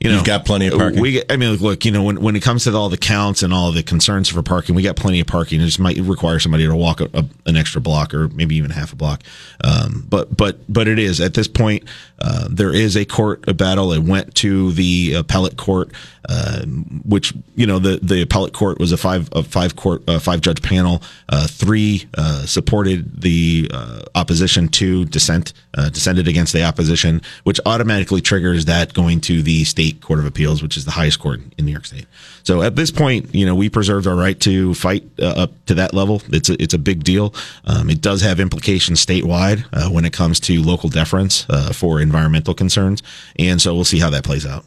You 0.00 0.08
know, 0.08 0.16
You've 0.16 0.24
got 0.24 0.46
plenty 0.46 0.66
of 0.66 0.78
parking. 0.78 1.02
We, 1.02 1.22
I 1.28 1.36
mean, 1.36 1.56
look, 1.56 1.84
you 1.84 1.90
know, 1.90 2.02
when, 2.02 2.22
when 2.22 2.34
it 2.34 2.42
comes 2.42 2.64
to 2.64 2.74
all 2.74 2.88
the 2.88 2.96
counts 2.96 3.42
and 3.42 3.52
all 3.52 3.70
the 3.70 3.82
concerns 3.82 4.30
for 4.30 4.42
parking, 4.42 4.74
we 4.74 4.82
got 4.82 4.96
plenty 4.96 5.20
of 5.20 5.26
parking. 5.26 5.60
It 5.60 5.66
just 5.66 5.78
might 5.78 5.98
require 5.98 6.38
somebody 6.38 6.66
to 6.66 6.74
walk 6.74 7.02
a, 7.02 7.10
a, 7.12 7.26
an 7.44 7.58
extra 7.58 7.82
block 7.82 8.14
or 8.14 8.28
maybe 8.28 8.56
even 8.56 8.70
half 8.70 8.94
a 8.94 8.96
block. 8.96 9.22
Um, 9.62 10.06
but, 10.08 10.34
but, 10.34 10.60
but 10.72 10.88
it 10.88 10.98
is 10.98 11.20
at 11.20 11.34
this 11.34 11.48
point, 11.48 11.84
uh, 12.18 12.48
there 12.50 12.74
is 12.74 12.96
a 12.96 13.04
court 13.04 13.44
a 13.46 13.52
battle. 13.52 13.92
It 13.92 14.02
went 14.02 14.34
to 14.36 14.72
the 14.72 15.14
appellate 15.14 15.58
court, 15.58 15.90
uh, 16.28 16.64
which, 17.04 17.34
you 17.54 17.66
know, 17.66 17.78
the, 17.78 17.98
the 18.02 18.22
appellate 18.22 18.54
court 18.54 18.78
was 18.78 18.92
a 18.92 18.96
five, 18.96 19.28
a 19.32 19.42
five 19.42 19.76
court, 19.76 20.02
uh, 20.08 20.18
five 20.18 20.40
judge 20.40 20.62
panel. 20.62 21.02
Uh, 21.28 21.46
three, 21.46 22.06
uh, 22.16 22.46
supported 22.46 23.20
the, 23.20 23.70
uh, 23.72 24.02
opposition 24.14 24.68
to 24.68 25.04
dissent, 25.06 25.52
uh, 25.74 25.90
dissented 25.90 26.26
against 26.26 26.54
the 26.54 26.62
opposition, 26.62 27.20
which 27.44 27.60
automatically 27.66 28.22
triggers 28.22 28.64
that 28.64 28.94
going 28.94 29.20
to 29.20 29.42
the 29.42 29.64
state 29.64 29.89
State 29.90 30.00
Court 30.00 30.18
of 30.18 30.26
Appeals, 30.26 30.62
which 30.62 30.76
is 30.76 30.84
the 30.84 30.90
highest 30.92 31.18
court 31.18 31.40
in 31.58 31.64
New 31.64 31.72
York 31.72 31.86
State. 31.86 32.06
So 32.42 32.62
at 32.62 32.76
this 32.76 32.90
point, 32.90 33.34
you 33.34 33.44
know, 33.44 33.54
we 33.54 33.68
preserved 33.68 34.06
our 34.06 34.14
right 34.14 34.38
to 34.40 34.74
fight 34.74 35.04
uh, 35.18 35.26
up 35.26 35.66
to 35.66 35.74
that 35.74 35.94
level. 35.94 36.22
It's 36.28 36.48
a, 36.48 36.62
it's 36.62 36.74
a 36.74 36.78
big 36.78 37.04
deal. 37.04 37.34
Um, 37.64 37.90
it 37.90 38.00
does 38.00 38.22
have 38.22 38.40
implications 38.40 39.04
statewide 39.04 39.64
uh, 39.72 39.90
when 39.90 40.04
it 40.04 40.12
comes 40.12 40.40
to 40.40 40.62
local 40.62 40.88
deference 40.88 41.46
uh, 41.48 41.72
for 41.72 42.00
environmental 42.00 42.54
concerns, 42.54 43.02
and 43.38 43.60
so 43.60 43.74
we'll 43.74 43.84
see 43.84 43.98
how 43.98 44.10
that 44.10 44.24
plays 44.24 44.46
out. 44.46 44.64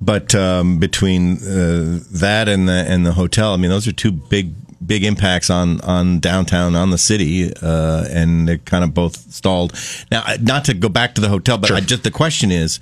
But 0.00 0.34
um, 0.34 0.78
between 0.78 1.38
uh, 1.38 2.00
that 2.12 2.48
and 2.48 2.68
the 2.68 2.84
and 2.88 3.04
the 3.04 3.12
hotel, 3.12 3.52
I 3.52 3.56
mean, 3.56 3.70
those 3.70 3.88
are 3.88 3.92
two 3.92 4.12
big 4.12 4.54
big 4.84 5.02
impacts 5.04 5.50
on 5.50 5.80
on 5.80 6.20
downtown 6.20 6.76
on 6.76 6.90
the 6.90 6.98
city, 6.98 7.52
uh, 7.60 8.06
and 8.08 8.46
they're 8.46 8.58
kind 8.58 8.84
of 8.84 8.94
both 8.94 9.16
stalled. 9.32 9.74
Now, 10.10 10.22
not 10.40 10.64
to 10.66 10.74
go 10.74 10.88
back 10.88 11.16
to 11.16 11.20
the 11.20 11.28
hotel, 11.28 11.58
but 11.58 11.72
I 11.72 11.80
just 11.80 12.04
the 12.04 12.12
question 12.12 12.52
is. 12.52 12.78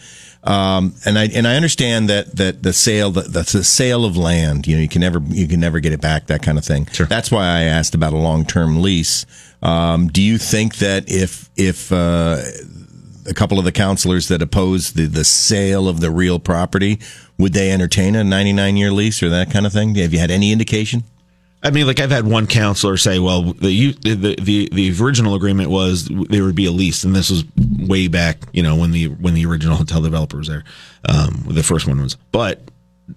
Um, 0.47 0.95
and 1.05 1.19
I 1.19 1.27
and 1.27 1.47
I 1.47 1.57
understand 1.57 2.09
that 2.09 2.37
that 2.37 2.63
the 2.63 2.73
sale 2.73 3.11
the, 3.11 3.23
the 3.23 3.65
sale 3.65 4.05
of 4.05 4.17
land 4.17 4.67
you 4.67 4.77
know 4.77 4.83
you 4.83 4.89
can 4.89 5.01
never 5.01 5.21
you 5.29 5.49
can 5.49 5.59
never 5.59 5.81
get 5.81 5.93
it 5.93 6.01
back 6.01 6.29
that 6.29 6.43
kind 6.43 6.57
of 6.57 6.65
thing. 6.65 6.87
Sure. 6.87 7.07
That's 7.07 7.31
why 7.31 7.45
I 7.45 7.63
asked 7.63 7.95
about 7.95 8.13
a 8.13 8.17
long 8.17 8.45
term 8.45 8.81
lease. 8.81 9.27
Um, 9.63 10.09
do 10.09 10.23
you 10.23 10.39
think 10.39 10.77
that 10.77 11.11
if 11.11 11.51
if 11.57 11.91
uh, 11.91 12.41
a 13.29 13.35
couple 13.35 13.59
of 13.59 13.65
the 13.65 13.73
counselors 13.73 14.29
that 14.29 14.43
oppose 14.43 14.93
the, 14.93 15.07
the 15.07 15.25
sale 15.25 15.89
of 15.89 16.01
the 16.01 16.11
real 16.11 16.39
property, 16.39 17.01
would 17.39 17.53
they 17.53 17.73
entertain 17.73 18.15
a 18.15 18.25
99 18.25 18.77
year 18.77 18.91
lease 18.93 19.23
or 19.23 19.29
that 19.31 19.51
kind 19.51 19.67
of 19.67 19.73
thing? 19.73 19.95
Have 19.97 20.13
you 20.13 20.19
had 20.19 20.31
any 20.31 20.53
indication? 20.53 21.05
I 21.63 21.71
mean, 21.71 21.87
like 21.87 22.01
I've 22.01 22.11
had 22.11 22.27
one 22.27 22.47
counselor 22.47 22.97
say, 22.97 23.19
"Well, 23.19 23.53
the 23.53 23.93
the 23.93 24.37
the, 24.41 24.69
the 24.73 25.03
original 25.03 25.35
agreement 25.35 25.71
was 25.71 26.09
there 26.29 26.45
would 26.45 26.55
be 26.55 26.67
a 26.67 26.71
lease, 26.71 27.03
and 27.05 27.15
this 27.15 27.31
was 27.31 27.45
way 27.57 28.09
back, 28.09 28.39
you 28.53 28.63
know, 28.63 28.77
when 28.77 28.93
the 28.93 29.07
when 29.09 29.35
the 29.35 29.47
original 29.47 29.77
hotel 29.77 30.03
developer 30.03 30.37
was 30.37 30.49
there, 30.49 30.65
um, 31.09 31.45
the 31.49 31.63
first 31.63 31.87
one 31.87 32.01
was." 32.01 32.17
But 32.31 32.61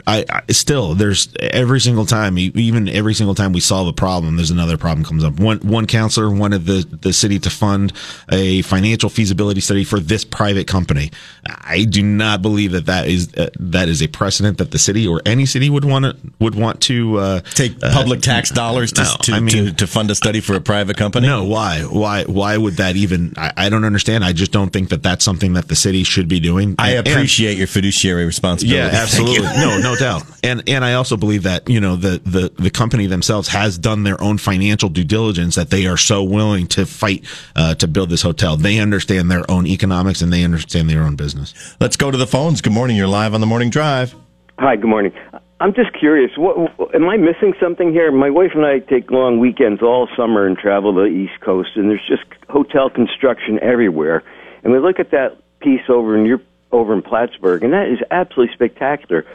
I, 0.05 0.23
I, 0.29 0.51
still 0.51 0.93
there's 0.93 1.33
every 1.39 1.81
single 1.81 2.05
time 2.05 2.37
even 2.37 2.87
every 2.87 3.15
single 3.15 3.33
time 3.33 3.53
we 3.53 3.59
solve 3.59 3.87
a 3.87 3.93
problem 3.93 4.35
there's 4.35 4.51
another 4.51 4.77
problem 4.77 5.03
comes 5.03 5.23
up. 5.23 5.39
One 5.39 5.59
one 5.59 5.87
counselor 5.87 6.29
wanted 6.29 6.65
the 6.65 6.85
the 7.01 7.11
city 7.11 7.39
to 7.39 7.49
fund 7.49 7.91
a 8.31 8.61
financial 8.61 9.09
feasibility 9.09 9.61
study 9.61 9.83
for 9.83 9.99
this 9.99 10.23
private 10.23 10.67
company. 10.67 11.11
I 11.45 11.85
do 11.85 12.03
not 12.03 12.41
believe 12.41 12.73
that 12.73 12.85
that 12.85 13.07
is 13.07 13.33
uh, 13.35 13.49
that 13.59 13.89
is 13.89 14.03
a 14.03 14.07
precedent 14.07 14.59
that 14.59 14.71
the 14.71 14.77
city 14.77 15.07
or 15.07 15.21
any 15.25 15.47
city 15.47 15.69
would 15.69 15.85
want 15.85 16.05
to 16.05 16.15
would 16.39 16.53
want 16.53 16.81
to 16.81 17.17
uh, 17.17 17.39
take 17.41 17.79
public 17.79 18.19
uh, 18.19 18.21
tax 18.21 18.51
dollars 18.51 18.93
to, 18.93 19.03
no, 19.03 19.15
to, 19.23 19.33
I 19.33 19.39
mean, 19.39 19.65
to, 19.65 19.73
to, 19.73 19.87
fund 19.87 20.11
a 20.11 20.15
study 20.15 20.39
for 20.39 20.55
a 20.55 20.61
private 20.61 20.97
company? 20.97 21.27
No 21.27 21.45
why 21.45 21.81
why 21.81 22.25
why 22.25 22.57
would 22.57 22.75
that 22.75 22.95
even 22.95 23.33
I, 23.37 23.53
I, 23.57 23.69
don't 23.69 23.85
understand. 23.85 24.23
I 24.23 24.33
just 24.33 24.51
don't 24.51 24.71
think 24.71 24.89
that 24.89 25.01
that's 25.01 25.25
something 25.25 25.53
that 25.53 25.67
the 25.67 25.75
city 25.75 26.03
should 26.03 26.27
be 26.27 26.39
doing. 26.39 26.75
I 26.77 26.91
appreciate 26.91 27.51
and, 27.51 27.57
your 27.57 27.67
fiduciary 27.67 28.25
responsibility. 28.25 28.77
Yeah 28.77 28.89
absolutely. 29.01 29.47
No 29.47 29.78
no 29.83 29.95
doubt. 29.95 30.23
And 30.43 30.63
and 30.67 30.83
I 30.83 30.93
also 30.93 31.17
believe 31.17 31.43
that 31.43 31.69
you 31.69 31.79
know 31.79 31.95
the 31.95 32.21
the 32.23 32.51
the 32.61 32.69
company 32.69 33.07
themselves 33.07 33.49
has 33.49 33.77
done 33.77 34.03
their 34.03 34.21
own 34.21 34.37
financial 34.37 34.89
due 34.89 35.03
diligence 35.03 35.55
that 35.55 35.69
they 35.69 35.87
are 35.87 35.97
so 35.97 36.23
willing 36.23 36.67
to 36.67 36.85
fight 36.85 37.25
uh, 37.55 37.75
to 37.75 37.87
build 37.87 38.09
this 38.09 38.21
hotel. 38.21 38.57
They 38.57 38.79
understand 38.79 39.31
their 39.31 39.49
own 39.49 39.65
economics 39.67 40.21
and 40.21 40.31
they 40.31 40.43
understand 40.43 40.89
their 40.89 41.03
own 41.03 41.15
business. 41.15 41.53
Let's 41.79 41.97
go 41.97 42.11
to 42.11 42.17
the 42.17 42.27
phones. 42.27 42.61
Good 42.61 42.73
morning. 42.73 42.97
You're 42.97 43.07
live 43.07 43.33
on 43.33 43.41
the 43.41 43.47
morning 43.47 43.69
drive. 43.69 44.13
Hi. 44.57 44.75
Good 44.75 44.89
morning. 44.89 45.13
I'm 45.61 45.73
just 45.73 45.91
curious. 45.93 46.31
What 46.37 46.95
am 46.95 47.09
I 47.09 47.17
missing 47.17 47.53
something 47.59 47.91
here? 47.91 48.11
My 48.11 48.29
wife 48.29 48.51
and 48.55 48.65
I 48.65 48.79
take 48.79 49.11
long 49.11 49.39
weekends 49.39 49.81
all 49.81 50.07
summer 50.15 50.47
and 50.47 50.57
travel 50.57 50.93
the 50.93 51.05
East 51.05 51.41
Coast, 51.41 51.71
and 51.75 51.89
there's 51.89 52.05
just 52.07 52.23
hotel 52.49 52.89
construction 52.89 53.59
everywhere. 53.61 54.23
And 54.63 54.71
we 54.71 54.79
look 54.79 54.99
at 54.99 55.11
that 55.11 55.37
piece 55.59 55.81
over 55.89 56.17
in 56.17 56.25
your 56.25 56.39
over 56.71 56.93
in 56.93 57.01
Plattsburgh, 57.01 57.63
and 57.63 57.73
that 57.73 57.89
is 57.89 57.99
absolutely 58.09 58.53
spectacular 58.53 59.25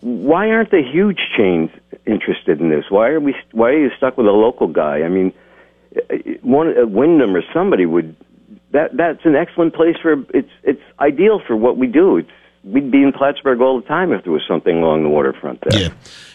why 0.00 0.50
aren't 0.50 0.70
the 0.70 0.82
huge 0.82 1.20
chains 1.36 1.70
interested 2.06 2.60
in 2.60 2.68
this? 2.70 2.84
Why 2.88 3.08
are 3.08 3.20
we? 3.20 3.34
Why 3.52 3.70
are 3.70 3.78
you 3.78 3.90
stuck 3.96 4.16
with 4.16 4.26
a 4.26 4.32
local 4.32 4.66
guy? 4.66 5.02
I 5.02 5.08
mean, 5.08 5.32
one 6.42 6.76
uh, 6.76 6.86
Wyndham 6.86 7.34
or 7.34 7.42
somebody 7.52 7.86
would. 7.86 8.16
That 8.72 8.96
that's 8.96 9.24
an 9.24 9.36
excellent 9.36 9.74
place 9.74 9.96
for. 10.02 10.12
It's 10.34 10.50
it's 10.62 10.82
ideal 11.00 11.40
for 11.46 11.56
what 11.56 11.76
we 11.76 11.86
do. 11.86 12.18
It's 12.18 12.30
we'd 12.64 12.90
be 12.90 13.02
in 13.02 13.12
Plattsburgh 13.12 13.60
all 13.60 13.80
the 13.80 13.86
time 13.86 14.12
if 14.12 14.24
there 14.24 14.32
was 14.32 14.42
something 14.48 14.76
along 14.76 15.02
the 15.04 15.08
waterfront 15.08 15.60
there. 15.62 15.80
Yeah, 15.80 15.88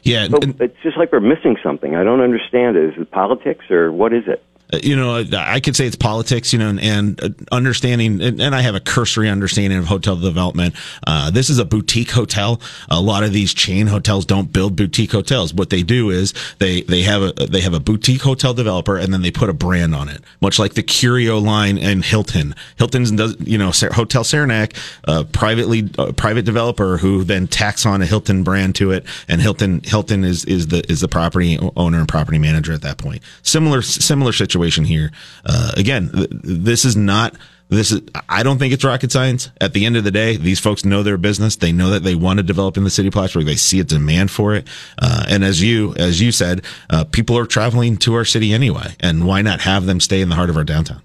yeah. 0.03 0.27
So 0.27 0.39
it's 0.60 0.77
just 0.81 0.97
like 0.97 1.12
we're 1.12 1.19
missing 1.19 1.57
something. 1.62 1.95
I 1.95 2.03
don't 2.03 2.21
understand 2.21 2.77
it. 2.77 2.93
Is 2.93 3.01
it 3.01 3.12
politics 3.12 3.69
or 3.69 3.91
what 3.91 4.13
is 4.13 4.23
it? 4.27 4.43
You 4.71 4.95
know, 4.95 5.25
I 5.36 5.60
could 5.60 5.75
say 5.75 5.88
it's 5.88 5.95
politics, 5.95 6.53
you 6.53 6.60
know, 6.60 6.69
and, 6.69 6.79
and 6.79 7.23
uh, 7.23 7.29
understanding, 7.51 8.21
and, 8.21 8.39
and, 8.39 8.53
I 8.53 8.62
have 8.62 8.75
a 8.75 8.79
cursory 8.79 9.27
understanding 9.27 9.79
of 9.79 9.86
hotel 9.86 10.15
development. 10.15 10.75
Uh, 11.08 11.32
this 11.32 11.49
is 11.49 11.58
a 11.58 11.65
boutique 11.65 12.12
hotel. 12.12 12.62
A 12.88 13.01
lot 13.01 13.23
of 13.23 13.34
these 13.34 13.51
chain 13.55 13.88
hotels 13.88 14.27
don't 14.27 14.53
build 14.53 14.75
boutique 14.75 15.12
hotels. 15.12 15.55
What 15.55 15.71
they 15.71 15.82
do 15.82 16.12
is 16.12 16.36
they, 16.60 16.82
they 16.82 17.01
have 17.01 17.23
a, 17.23 17.32
they 17.32 17.62
have 17.62 17.73
a 17.73 17.79
boutique 17.79 18.21
hotel 18.21 18.53
developer 18.53 18.95
and 18.95 19.12
then 19.12 19.23
they 19.23 19.32
put 19.32 19.49
a 19.49 19.53
brand 19.53 19.95
on 19.95 20.08
it, 20.08 20.21
much 20.39 20.60
like 20.60 20.75
the 20.75 20.84
Curio 20.84 21.39
line 21.39 21.79
and 21.79 22.05
Hilton. 22.05 22.53
Hilton's 22.77 23.10
does, 23.12 23.36
you 23.39 23.58
know, 23.58 23.71
Hotel 23.71 24.23
Saranac, 24.23 24.73
uh, 25.08 25.23
privately, 25.32 25.89
uh, 25.97 26.12
private 26.12 26.45
developer 26.45 26.97
who 26.97 27.23
then 27.23 27.47
tacks 27.47 27.88
on 27.88 28.03
a 28.03 28.05
Hilton 28.05 28.43
brand 28.43 28.75
to 28.75 28.91
it. 28.91 29.03
And 29.27 29.41
Hilton, 29.41 29.82
Hilton 29.84 30.23
is, 30.23 30.45
is 30.45 30.67
the, 30.67 30.84
is 30.91 31.01
the 31.01 31.08
property 31.08 31.58
owner 31.75 31.97
and 31.97 32.08
property 32.08 32.38
manager 32.38 32.71
at 32.71 32.84
that 32.84 32.99
point. 32.99 33.23
Similar, 33.41 33.82
similar 33.82 34.32
situation 34.32 34.58
situation 34.59 34.85
here. 34.85 35.11
Uh, 35.45 35.71
again, 35.77 36.09
th- 36.11 36.29
this 36.31 36.85
is 36.85 36.95
not 36.95 37.35
this 37.69 37.91
is 37.91 38.01
I 38.27 38.41
don't 38.43 38.57
think 38.57 38.73
it's 38.73 38.83
rocket 38.83 39.11
science. 39.11 39.51
At 39.61 39.73
the 39.73 39.85
end 39.85 39.95
of 39.95 40.03
the 40.03 40.11
day, 40.11 40.37
these 40.37 40.59
folks 40.59 40.83
know 40.83 41.03
their 41.03 41.17
business. 41.17 41.55
They 41.55 41.71
know 41.71 41.91
that 41.91 42.03
they 42.03 42.15
want 42.15 42.37
to 42.37 42.43
develop 42.43 42.77
in 42.77 42.83
the 42.83 42.89
city 42.89 43.09
of 43.09 43.13
Plattsburgh. 43.13 43.45
They 43.45 43.55
see 43.55 43.79
a 43.79 43.83
demand 43.83 44.31
for 44.31 44.55
it. 44.55 44.67
Uh, 44.99 45.25
and 45.29 45.43
as 45.43 45.61
you 45.61 45.93
as 45.95 46.19
you 46.19 46.31
said, 46.31 46.63
uh, 46.89 47.03
people 47.03 47.37
are 47.37 47.45
traveling 47.45 47.97
to 47.97 48.15
our 48.15 48.25
city 48.25 48.53
anyway, 48.53 48.95
and 48.99 49.25
why 49.25 49.41
not 49.41 49.61
have 49.61 49.85
them 49.85 49.99
stay 49.99 50.21
in 50.21 50.29
the 50.29 50.35
heart 50.35 50.49
of 50.49 50.57
our 50.57 50.63
downtown? 50.63 51.01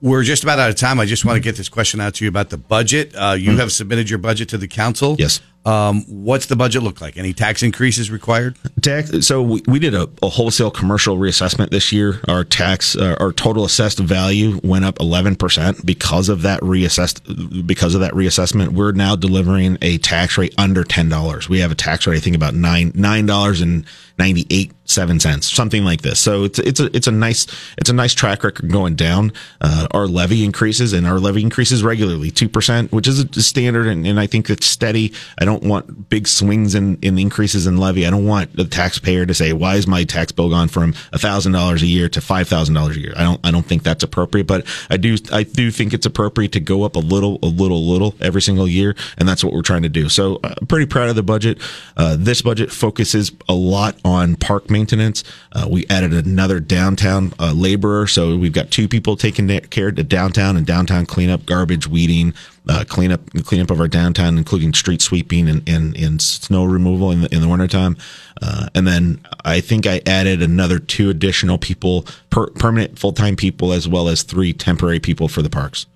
We're 0.00 0.22
just 0.22 0.44
about 0.44 0.60
out 0.60 0.70
of 0.70 0.76
time. 0.76 1.00
I 1.00 1.06
just 1.06 1.24
want 1.24 1.36
to 1.36 1.40
get 1.40 1.56
this 1.56 1.68
question 1.68 2.00
out 2.00 2.14
to 2.14 2.24
you 2.24 2.28
about 2.28 2.50
the 2.50 2.56
budget. 2.56 3.14
Uh, 3.14 3.34
you 3.36 3.50
mm-hmm. 3.50 3.58
have 3.58 3.72
submitted 3.72 4.08
your 4.08 4.20
budget 4.20 4.48
to 4.50 4.58
the 4.58 4.68
council. 4.68 5.16
Yes. 5.18 5.40
Um, 5.64 6.04
what's 6.06 6.46
the 6.46 6.56
budget 6.56 6.82
look 6.82 7.00
like? 7.00 7.16
Any 7.16 7.34
tax 7.34 7.62
increases 7.62 8.10
required? 8.10 8.56
Tax. 8.80 9.26
So 9.26 9.42
we, 9.42 9.62
we 9.66 9.78
did 9.78 9.94
a, 9.94 10.08
a, 10.22 10.28
wholesale 10.28 10.70
commercial 10.70 11.18
reassessment 11.18 11.70
this 11.70 11.92
year. 11.92 12.20
Our 12.26 12.44
tax, 12.44 12.96
uh, 12.96 13.16
our 13.20 13.32
total 13.32 13.64
assessed 13.64 13.98
value 13.98 14.60
went 14.62 14.84
up 14.84 14.94
11% 14.96 15.84
because 15.84 16.28
of 16.28 16.42
that 16.42 16.60
reassessed, 16.60 17.66
because 17.66 17.94
of 17.94 18.00
that 18.00 18.14
reassessment. 18.14 18.68
We're 18.68 18.92
now 18.92 19.14
delivering 19.14 19.76
a 19.82 19.98
tax 19.98 20.38
rate 20.38 20.54
under 20.56 20.84
$10. 20.84 21.48
We 21.48 21.58
have 21.58 21.72
a 21.72 21.74
tax 21.74 22.06
rate, 22.06 22.16
I 22.16 22.20
think 22.20 22.36
about 22.36 22.54
nine, 22.54 22.92
$9 22.92 23.62
and 23.62 23.84
98 24.18 24.72
seven 24.88 25.20
cents, 25.20 25.50
something 25.52 25.84
like 25.84 26.02
this. 26.02 26.18
So 26.18 26.44
it's 26.44 26.58
it's 26.58 26.80
a 26.80 26.96
it's 26.96 27.06
a 27.06 27.12
nice 27.12 27.46
it's 27.76 27.90
a 27.90 27.92
nice 27.92 28.14
track 28.14 28.42
record 28.42 28.70
going 28.70 28.96
down. 28.96 29.32
Uh, 29.60 29.86
our 29.92 30.06
levy 30.06 30.44
increases 30.44 30.92
and 30.92 31.06
our 31.06 31.20
levy 31.20 31.42
increases 31.42 31.82
regularly, 31.82 32.30
two 32.30 32.48
percent, 32.48 32.90
which 32.90 33.06
is 33.06 33.20
a 33.20 33.42
standard, 33.42 33.86
and, 33.86 34.06
and 34.06 34.18
I 34.18 34.26
think 34.26 34.50
it's 34.50 34.66
steady. 34.66 35.12
I 35.38 35.44
don't 35.48 35.64
want 35.64 36.08
big 36.08 36.28
swings 36.28 36.74
in, 36.74 36.98
in 37.00 37.18
increases 37.18 37.66
in 37.66 37.78
levy. 37.78 38.06
I 38.06 38.10
don't 38.10 38.26
want 38.26 38.54
the 38.54 38.64
taxpayer 38.64 39.24
to 39.24 39.34
say, 39.34 39.52
why 39.52 39.76
is 39.76 39.86
my 39.86 40.04
tax 40.04 40.30
bill 40.30 40.50
gone 40.50 40.68
from 40.68 40.92
thousand 40.92 41.52
dollars 41.52 41.82
a 41.82 41.86
year 41.86 42.08
to 42.10 42.20
five 42.20 42.48
thousand 42.48 42.74
dollars 42.74 42.96
a 42.96 43.00
year? 43.00 43.14
I 43.16 43.22
don't 43.22 43.40
I 43.44 43.50
don't 43.50 43.64
think 43.64 43.82
that's 43.82 44.04
appropriate, 44.04 44.46
but 44.46 44.66
I 44.90 44.98
do 44.98 45.16
I 45.32 45.42
do 45.44 45.70
think 45.70 45.94
it's 45.94 46.06
appropriate 46.06 46.52
to 46.52 46.60
go 46.60 46.82
up 46.82 46.96
a 46.96 47.00
little, 47.00 47.38
a 47.42 47.46
little, 47.46 47.82
little 47.88 48.14
every 48.20 48.42
single 48.42 48.68
year, 48.68 48.94
and 49.16 49.28
that's 49.28 49.42
what 49.42 49.52
we're 49.52 49.62
trying 49.62 49.82
to 49.82 49.88
do. 49.88 50.08
So 50.08 50.38
I'm 50.44 50.66
pretty 50.66 50.86
proud 50.86 51.08
of 51.08 51.16
the 51.16 51.22
budget. 51.22 51.58
Uh, 51.96 52.16
this 52.18 52.42
budget 52.42 52.70
focuses 52.70 53.32
a 53.48 53.54
lot 53.54 53.96
on 54.04 54.36
park 54.36 54.70
maintenance. 54.70 55.24
Uh, 55.52 55.66
we 55.70 55.86
added 55.88 56.12
another 56.12 56.60
downtown 56.60 57.32
uh, 57.38 57.52
laborer, 57.52 58.06
so 58.06 58.36
we've 58.36 58.52
got 58.52 58.70
two 58.70 58.86
people 58.86 59.16
taking 59.16 59.48
care 59.70 59.88
of 59.88 60.08
downtown 60.08 60.56
and 60.56 60.66
downtown 60.66 61.06
cleanup, 61.06 61.46
garbage, 61.46 61.86
weeding, 61.86 62.34
uh, 62.68 62.84
cleanup, 62.86 63.20
cleanup 63.44 63.70
of 63.70 63.80
our 63.80 63.88
downtown, 63.88 64.36
including 64.36 64.74
street 64.74 65.00
sweeping 65.00 65.48
and, 65.48 65.66
and, 65.68 65.96
and 65.96 66.20
snow 66.20 66.64
removal 66.64 67.10
in 67.10 67.22
the, 67.22 67.34
in 67.34 67.40
the 67.40 67.48
wintertime. 67.48 67.96
Uh, 68.42 68.68
and 68.74 68.86
then 68.86 69.20
I 69.44 69.60
think 69.60 69.86
I 69.86 70.00
added 70.06 70.42
another 70.42 70.78
two 70.78 71.10
additional 71.10 71.58
people, 71.58 72.06
per, 72.30 72.48
permanent 72.48 72.98
full 72.98 73.12
time 73.12 73.36
people, 73.36 73.72
as 73.72 73.88
well 73.88 74.08
as 74.08 74.22
three 74.22 74.52
temporary 74.52 75.00
people 75.00 75.28
for 75.28 75.42
the 75.42 75.50
parks. 75.50 75.86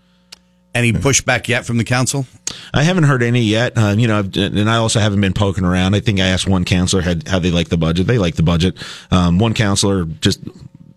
Any 0.74 0.90
pushback 0.92 1.48
yet 1.48 1.66
from 1.66 1.76
the 1.76 1.84
council? 1.84 2.24
I 2.72 2.82
haven't 2.82 3.04
heard 3.04 3.22
any 3.22 3.42
yet. 3.42 3.76
Uh, 3.76 3.94
you 3.96 4.08
know, 4.08 4.20
and 4.34 4.70
I 4.70 4.76
also 4.76 5.00
haven't 5.00 5.20
been 5.20 5.34
poking 5.34 5.64
around. 5.64 5.94
I 5.94 6.00
think 6.00 6.18
I 6.18 6.28
asked 6.28 6.48
one 6.48 6.64
counselor 6.64 7.02
had, 7.02 7.28
how 7.28 7.38
they 7.38 7.50
like 7.50 7.68
the 7.68 7.76
budget. 7.76 8.06
They 8.06 8.16
like 8.16 8.36
the 8.36 8.42
budget. 8.42 8.82
Um, 9.10 9.38
one 9.38 9.52
counselor 9.52 10.06
just 10.06 10.40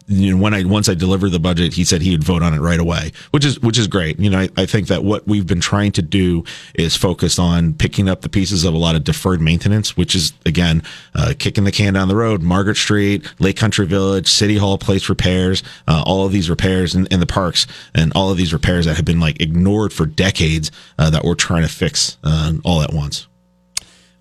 you 0.08 0.36
know, 0.36 0.42
when 0.42 0.54
I 0.54 0.64
once 0.64 0.88
I 0.88 0.94
delivered 0.94 1.32
the 1.32 1.40
budget, 1.40 1.74
he 1.74 1.84
said 1.84 2.02
he 2.02 2.12
would 2.12 2.24
vote 2.24 2.44
on 2.44 2.54
it 2.54 2.60
right 2.60 2.80
away, 2.80 3.12
which 3.32 3.44
is 3.44 3.60
which 3.62 3.78
is 3.78 3.88
great. 3.88 4.20
You 4.20 4.30
know, 4.30 4.40
I, 4.40 4.50
I 4.56 4.66
think 4.66 4.88
that 4.88 5.04
what 5.04 5.28
we've 5.28 5.48
been 5.48 5.62
trying 5.62 5.94
to 5.94 6.02
do 6.04 6.44
is 6.76 6.96
focus 6.96 7.40
on 7.40 7.74
picking 7.74 8.08
up 8.08 8.22
the 8.22 8.30
pieces 8.30 8.66
of 8.66 8.74
a 8.74 8.78
lot 8.78 8.96
of 8.96 9.04
deferred 9.04 9.42
maintenance, 9.42 9.98
which 9.98 10.14
is 10.14 10.34
again 10.46 10.84
uh, 11.16 11.34
kicking 11.40 11.64
the 11.64 11.72
can 11.72 11.94
down 11.94 12.08
the 12.08 12.16
road. 12.16 12.44
Margaret 12.44 12.78
Street, 12.78 13.26
Lake 13.40 13.58
Country 13.58 13.88
Village, 13.88 14.28
City 14.28 14.58
Hall 14.58 14.78
Place 14.78 15.10
repairs, 15.10 15.64
uh, 15.88 16.04
all 16.06 16.26
of 16.26 16.32
these 16.32 16.50
repairs 16.50 16.94
in, 16.94 17.08
in, 17.08 17.20
the 17.20 17.26
parks, 17.26 17.66
and 17.96 18.14
all 18.14 18.30
of 18.30 18.38
these 18.38 18.54
repairs 18.54 18.86
that 18.86 18.96
have 18.96 19.06
been 19.06 19.20
like 19.20 19.42
ignored 19.42 19.92
for 19.92 20.06
decades 20.06 20.72
uh, 21.00 21.10
that 21.10 21.24
we're 21.24 21.34
trying 21.34 21.64
to 21.64 21.70
fix 21.70 22.18
uh, 22.24 22.54
all 22.64 22.84
at 22.84 22.94
once. 22.94 23.28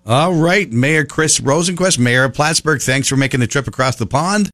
All 0.07 0.35
right, 0.35 0.71
Mayor 0.71 1.03
Chris 1.03 1.39
Rosenquest, 1.39 1.97
Mayor 1.97 2.25
of 2.25 2.33
Plattsburgh, 2.35 2.79
thanks 2.79 3.07
for 3.07 3.17
making 3.17 3.39
the 3.39 3.47
trip 3.47 3.67
across 3.67 3.95
the 3.95 4.05
pond. 4.05 4.43